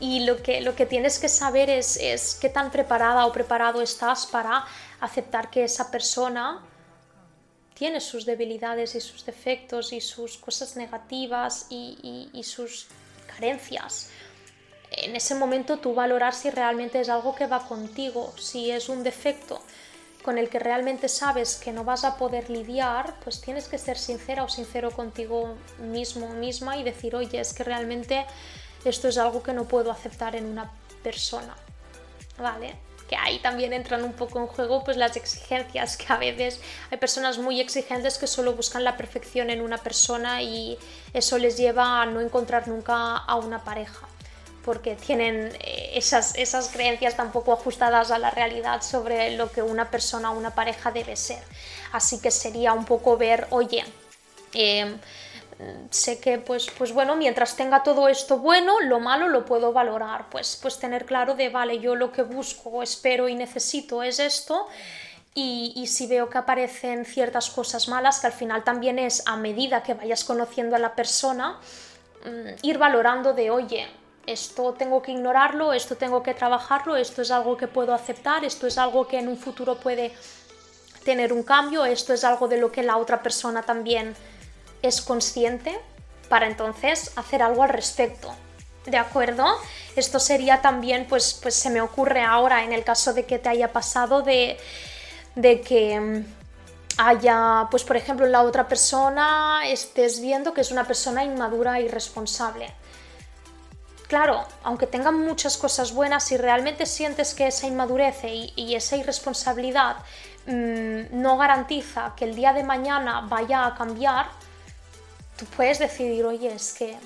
Y 0.00 0.24
lo 0.24 0.42
que, 0.42 0.60
lo 0.60 0.74
que 0.74 0.86
tienes 0.86 1.20
que 1.20 1.28
saber 1.28 1.70
es, 1.70 1.96
es 1.98 2.34
qué 2.34 2.48
tan 2.48 2.72
preparada 2.72 3.26
o 3.26 3.32
preparado 3.32 3.80
estás 3.80 4.26
para 4.26 4.64
aceptar 5.00 5.50
que 5.50 5.62
esa 5.62 5.92
persona 5.92 6.64
tiene 7.74 8.00
sus 8.00 8.26
debilidades 8.26 8.96
y 8.96 9.00
sus 9.00 9.24
defectos 9.24 9.92
y 9.92 10.00
sus 10.00 10.36
cosas 10.36 10.74
negativas 10.74 11.66
y, 11.70 12.42
sus 12.42 12.88
carencias. 13.28 14.10
En 14.90 15.14
ese 15.14 15.36
momento 15.36 15.78
tú 15.78 15.94
valorar 15.94 16.34
si 16.34 16.50
realmente 16.50 16.98
es 16.98 17.08
algo 17.08 17.36
que 17.36 17.46
va 17.46 17.68
contigo, 17.68 18.34
si 18.36 18.72
es 18.72 18.88
un 18.88 19.04
defecto 19.04 19.62
con 20.22 20.38
el 20.38 20.48
que 20.48 20.58
realmente 20.58 21.08
sabes 21.08 21.56
que 21.56 21.72
no 21.72 21.84
vas 21.84 22.04
a 22.04 22.16
poder 22.16 22.50
lidiar, 22.50 23.14
pues 23.24 23.40
tienes 23.40 23.68
que 23.68 23.78
ser 23.78 23.98
sincera 23.98 24.44
o 24.44 24.48
sincero 24.48 24.90
contigo 24.90 25.56
mismo 25.78 26.28
misma 26.30 26.76
y 26.76 26.82
decir, 26.82 27.14
oye, 27.14 27.40
es 27.40 27.52
que 27.52 27.64
realmente 27.64 28.26
esto 28.84 29.08
es 29.08 29.18
algo 29.18 29.42
que 29.42 29.52
no 29.52 29.64
puedo 29.66 29.90
aceptar 29.90 30.36
en 30.36 30.46
una 30.46 30.70
persona. 31.02 31.56
¿Vale? 32.38 32.74
que 33.10 33.16
ahí 33.16 33.40
también 33.40 33.72
entran 33.72 34.04
un 34.04 34.12
poco 34.12 34.38
en 34.38 34.46
juego 34.46 34.84
pues 34.84 34.96
las 34.96 35.16
exigencias, 35.16 35.96
que 35.96 36.12
a 36.12 36.16
veces 36.16 36.60
hay 36.92 36.98
personas 36.98 37.38
muy 37.38 37.60
exigentes 37.60 38.18
que 38.18 38.28
solo 38.28 38.52
buscan 38.52 38.84
la 38.84 38.96
perfección 38.96 39.50
en 39.50 39.62
una 39.62 39.78
persona 39.78 40.42
y 40.42 40.78
eso 41.12 41.36
les 41.36 41.56
lleva 41.56 42.02
a 42.02 42.06
no 42.06 42.20
encontrar 42.20 42.68
nunca 42.68 43.16
a 43.16 43.34
una 43.34 43.64
pareja 43.64 44.06
porque 44.64 44.94
tienen 44.94 45.50
eh, 45.60 45.79
esas, 45.92 46.34
esas 46.36 46.68
creencias 46.68 47.16
tan 47.16 47.32
poco 47.32 47.52
ajustadas 47.52 48.10
a 48.10 48.18
la 48.18 48.30
realidad 48.30 48.82
sobre 48.82 49.36
lo 49.36 49.50
que 49.50 49.62
una 49.62 49.90
persona 49.90 50.30
o 50.30 50.38
una 50.38 50.54
pareja 50.54 50.90
debe 50.90 51.16
ser. 51.16 51.42
Así 51.92 52.20
que 52.20 52.30
sería 52.30 52.72
un 52.72 52.84
poco 52.84 53.16
ver, 53.16 53.46
oye, 53.50 53.84
eh, 54.54 54.96
sé 55.90 56.20
que 56.20 56.38
pues, 56.38 56.68
pues 56.76 56.92
bueno, 56.92 57.16
mientras 57.16 57.56
tenga 57.56 57.82
todo 57.82 58.08
esto 58.08 58.38
bueno, 58.38 58.80
lo 58.80 59.00
malo 59.00 59.28
lo 59.28 59.44
puedo 59.44 59.72
valorar, 59.72 60.26
pues, 60.30 60.58
pues 60.60 60.78
tener 60.78 61.04
claro 61.04 61.34
de, 61.34 61.48
vale, 61.48 61.78
yo 61.80 61.94
lo 61.94 62.12
que 62.12 62.22
busco, 62.22 62.82
espero 62.82 63.28
y 63.28 63.34
necesito 63.34 64.02
es 64.02 64.18
esto. 64.18 64.66
Y, 65.32 65.72
y, 65.76 65.86
si 65.86 66.08
veo 66.08 66.28
que 66.28 66.38
aparecen 66.38 67.04
ciertas 67.04 67.50
cosas 67.50 67.86
malas, 67.86 68.18
que 68.18 68.26
al 68.26 68.32
final 68.32 68.64
también 68.64 68.98
es 68.98 69.22
a 69.26 69.36
medida 69.36 69.80
que 69.84 69.94
vayas 69.94 70.24
conociendo 70.24 70.74
a 70.74 70.80
la 70.80 70.96
persona, 70.96 71.60
mm, 72.24 72.66
ir 72.66 72.78
valorando 72.78 73.32
de, 73.32 73.48
oye, 73.52 73.86
esto 74.26 74.74
tengo 74.74 75.02
que 75.02 75.12
ignorarlo, 75.12 75.72
esto 75.72 75.96
tengo 75.96 76.22
que 76.22 76.34
trabajarlo, 76.34 76.96
esto 76.96 77.22
es 77.22 77.30
algo 77.30 77.56
que 77.56 77.68
puedo 77.68 77.94
aceptar, 77.94 78.44
esto 78.44 78.66
es 78.66 78.78
algo 78.78 79.06
que 79.08 79.18
en 79.18 79.28
un 79.28 79.36
futuro 79.36 79.76
puede 79.76 80.12
tener 81.04 81.32
un 81.32 81.42
cambio, 81.42 81.84
esto 81.84 82.12
es 82.12 82.24
algo 82.24 82.48
de 82.48 82.58
lo 82.58 82.70
que 82.70 82.82
la 82.82 82.96
otra 82.96 83.22
persona 83.22 83.62
también 83.62 84.14
es 84.82 85.00
consciente 85.00 85.78
para 86.28 86.46
entonces 86.46 87.12
hacer 87.16 87.42
algo 87.42 87.62
al 87.62 87.70
respecto. 87.70 88.32
¿De 88.86 88.96
acuerdo? 88.96 89.44
Esto 89.96 90.18
sería 90.18 90.62
también, 90.62 91.06
pues, 91.08 91.38
pues 91.42 91.54
se 91.54 91.68
me 91.70 91.80
ocurre 91.80 92.22
ahora 92.22 92.64
en 92.64 92.72
el 92.72 92.82
caso 92.82 93.12
de 93.12 93.26
que 93.26 93.38
te 93.38 93.48
haya 93.48 93.72
pasado 93.72 94.22
de, 94.22 94.58
de 95.34 95.60
que 95.60 96.00
mm, 96.00 96.24
haya, 96.96 97.68
pues 97.70 97.84
por 97.84 97.96
ejemplo, 97.96 98.26
la 98.26 98.42
otra 98.42 98.68
persona 98.68 99.62
estés 99.66 100.20
viendo 100.20 100.54
que 100.54 100.62
es 100.62 100.70
una 100.70 100.86
persona 100.86 101.24
inmadura 101.24 101.78
e 101.78 101.82
irresponsable. 101.82 102.72
Claro, 104.10 104.44
aunque 104.64 104.88
tengan 104.88 105.24
muchas 105.24 105.56
cosas 105.56 105.92
buenas, 105.92 106.24
si 106.24 106.36
realmente 106.36 106.84
sientes 106.84 107.32
que 107.32 107.46
esa 107.46 107.68
inmadurez 107.68 108.24
y, 108.24 108.74
esa 108.74 108.96
irresponsabilidad 108.96 109.98
mm, 110.46 111.12
no 111.12 111.36
garantiza 111.36 112.12
que 112.16 112.24
el 112.24 112.34
día 112.34 112.52
de 112.52 112.64
mañana 112.64 113.20
vaya 113.20 113.66
a 113.66 113.74
cambiar, 113.76 114.26
tú 115.38 115.44
puedes 115.54 115.78
decidir, 115.78 116.26
oye, 116.26 116.52
es 116.52 116.72
que 116.72 116.98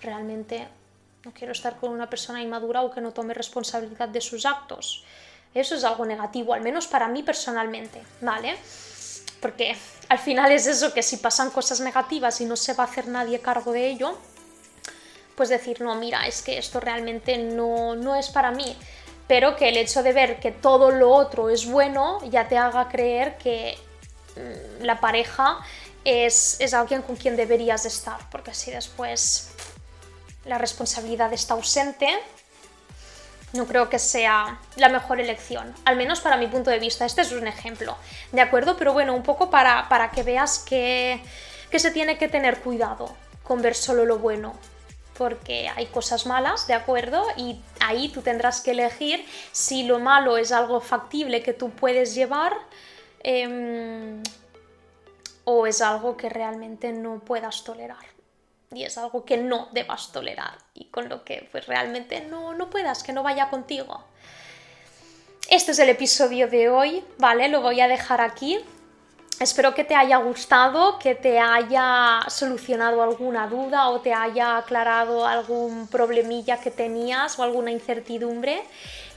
realmente 0.00 0.66
no 1.22 1.32
quiero 1.32 1.52
estar 1.52 1.76
con 1.76 1.90
una 1.90 2.08
persona 2.08 2.40
inmadura 2.40 2.80
o 2.80 2.90
que 2.90 3.02
no 3.02 3.12
tome 3.12 3.34
responsabilidad 3.34 4.08
de 4.08 4.22
sus 4.22 4.46
actos. 4.46 5.04
Eso 5.52 5.74
es 5.74 5.84
algo 5.84 6.06
negativo, 6.06 6.54
al 6.54 6.62
menos 6.62 6.86
para 6.86 7.08
mí 7.08 7.22
personalmente, 7.22 8.02
¿vale? 8.22 8.56
Porque 9.38 9.76
al 10.08 10.18
final 10.18 10.50
es 10.50 10.66
eso, 10.66 10.94
que 10.94 11.02
si 11.02 11.18
pasan 11.18 11.50
cosas 11.50 11.80
negativas 11.80 12.40
y 12.40 12.46
no 12.46 12.56
se 12.56 12.72
va 12.72 12.84
a 12.84 12.86
hacer 12.86 13.06
nadie 13.06 13.38
cargo 13.40 13.72
de 13.72 13.86
ello, 13.86 14.16
pues 15.42 15.48
decir, 15.48 15.80
no, 15.80 15.96
mira, 15.96 16.24
es 16.28 16.40
que 16.40 16.56
esto 16.56 16.78
realmente 16.78 17.36
no, 17.36 17.96
no 17.96 18.14
es 18.14 18.28
para 18.28 18.52
mí. 18.52 18.78
Pero 19.26 19.56
que 19.56 19.70
el 19.70 19.76
hecho 19.76 20.04
de 20.04 20.12
ver 20.12 20.38
que 20.38 20.52
todo 20.52 20.92
lo 20.92 21.10
otro 21.10 21.50
es 21.50 21.68
bueno 21.68 22.20
ya 22.30 22.46
te 22.46 22.56
haga 22.56 22.88
creer 22.88 23.36
que 23.38 23.76
mm, 24.36 24.84
la 24.84 25.00
pareja 25.00 25.58
es, 26.04 26.60
alguien 26.72 27.02
con 27.02 27.16
quien 27.16 27.34
deberías 27.34 27.84
estar, 27.86 28.20
porque 28.30 28.54
si 28.54 28.70
después 28.70 29.50
la 30.44 30.58
responsabilidad 30.58 31.32
está 31.32 31.54
ausente, 31.54 32.06
no 33.52 33.66
creo 33.66 33.88
que 33.88 33.98
sea 33.98 34.60
la 34.76 34.90
mejor 34.90 35.18
elección, 35.18 35.74
al 35.84 35.96
menos 35.96 36.20
para 36.20 36.36
mi 36.36 36.46
punto 36.46 36.70
de 36.70 36.78
vista. 36.78 37.04
Este 37.04 37.22
es 37.22 37.32
un 37.32 37.48
ejemplo, 37.48 37.96
¿de 38.30 38.42
acuerdo? 38.42 38.76
Pero 38.76 38.92
bueno, 38.92 39.12
un 39.12 39.24
poco 39.24 39.50
para, 39.50 39.88
para 39.88 40.12
que 40.12 40.22
veas 40.22 40.60
que, 40.60 41.20
que 41.68 41.80
se 41.80 41.90
tiene 41.90 42.16
que 42.16 42.28
tener 42.28 42.60
cuidado 42.60 43.12
con 43.42 43.60
ver 43.60 43.74
solo 43.74 44.04
lo 44.04 44.18
bueno, 44.18 44.54
porque 45.16 45.68
hay 45.68 45.86
cosas 45.86 46.26
malas, 46.26 46.66
¿de 46.66 46.74
acuerdo? 46.74 47.24
Y 47.36 47.60
ahí 47.80 48.08
tú 48.08 48.22
tendrás 48.22 48.60
que 48.60 48.72
elegir 48.72 49.24
si 49.52 49.84
lo 49.84 49.98
malo 49.98 50.36
es 50.36 50.52
algo 50.52 50.80
factible 50.80 51.42
que 51.42 51.52
tú 51.52 51.70
puedes 51.70 52.14
llevar. 52.14 52.54
Em, 53.20 54.22
o 55.44 55.66
es 55.66 55.80
algo 55.80 56.16
que 56.16 56.28
realmente 56.28 56.92
no 56.92 57.20
puedas 57.20 57.64
tolerar 57.64 58.12
y 58.72 58.84
es 58.84 58.96
algo 58.96 59.24
que 59.24 59.36
no 59.36 59.68
debas 59.72 60.12
tolerar 60.12 60.58
y 60.74 60.86
con 60.86 61.08
lo 61.08 61.24
que 61.24 61.48
pues 61.52 61.66
realmente 61.66 62.20
no, 62.20 62.54
no 62.54 62.70
puedas, 62.70 63.02
que 63.02 63.12
no 63.12 63.22
vaya 63.22 63.50
contigo. 63.50 64.04
Este 65.50 65.72
es 65.72 65.78
el 65.78 65.88
episodio 65.88 66.48
de 66.48 66.70
hoy, 66.70 67.04
¿vale? 67.18 67.48
Lo 67.48 67.60
voy 67.60 67.80
a 67.80 67.88
dejar 67.88 68.20
aquí. 68.20 68.60
Espero 69.40 69.74
que 69.74 69.82
te 69.82 69.94
haya 69.94 70.18
gustado, 70.18 70.98
que 70.98 71.14
te 71.14 71.38
haya 71.40 72.20
solucionado 72.28 73.02
alguna 73.02 73.48
duda 73.48 73.88
o 73.88 74.00
te 74.00 74.12
haya 74.12 74.58
aclarado 74.58 75.26
algún 75.26 75.88
problemilla 75.88 76.60
que 76.60 76.70
tenías 76.70 77.38
o 77.38 77.42
alguna 77.42 77.72
incertidumbre. 77.72 78.62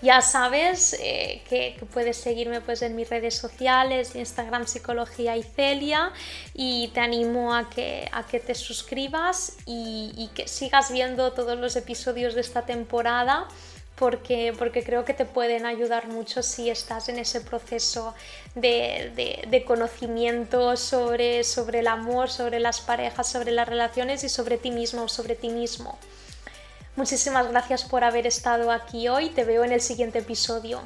Ya 0.02 0.22
sabes 0.22 0.94
eh, 1.00 1.42
que, 1.48 1.78
puedes 1.94 2.18
seguirme 2.18 2.62
pues, 2.62 2.82
en 2.82 2.96
mis 2.96 3.10
redes 3.10 3.36
sociales, 3.36 4.16
Instagram 4.16 4.68
Psicología 4.68 5.38
y 5.38 5.44
Celia, 5.44 6.12
y 6.54 6.90
te 6.90 7.00
animo 7.02 7.54
a 7.54 7.70
que, 7.70 8.10
a 8.12 8.24
que 8.24 8.40
te 8.40 8.56
suscribas 8.56 9.58
y, 9.66 10.12
y 10.16 10.28
que 10.34 10.48
sigas 10.48 10.92
viendo 10.92 11.34
todos 11.34 11.58
los 11.58 11.76
episodios 11.76 12.36
de 12.36 12.42
esta 12.42 12.64
temporada 12.64 13.48
porque, 13.96 14.54
porque 14.58 14.84
creo 14.84 15.06
que 15.06 15.14
te 15.14 15.26
pueden 15.26 15.66
ayudar 15.66 16.08
mucho 16.08 16.44
si 16.44 16.70
estás 16.70 17.10
en 17.10 17.18
ese 17.18 17.42
proceso 17.42 18.14
de, 18.54 19.46
de, 19.50 19.64
conocimiento 19.64 20.76
sobre, 20.76 21.44
sobre 21.44 21.80
el 21.80 21.88
amor, 21.88 22.30
sobre 22.30 22.60
las 22.60 22.82
parejas, 22.82 23.28
sobre 23.28 23.52
las 23.52 23.68
relaciones 23.68 24.24
y 24.24 24.30
sobre 24.30 24.58
ti 24.58 24.72
mismo 24.72 25.08
sobre 25.08 25.36
ti 25.36 25.50
mismo. 25.50 25.98
Muchísimas 26.96 27.50
gracias 27.50 27.84
por 27.84 28.04
haber 28.04 28.28
estado 28.28 28.72
aquí 28.72 29.08
hoy, 29.08 29.30
te 29.30 29.44
veo 29.44 29.64
en 29.64 29.72
el 29.72 29.82
siguiente 29.82 30.20
episodio. 30.20 30.82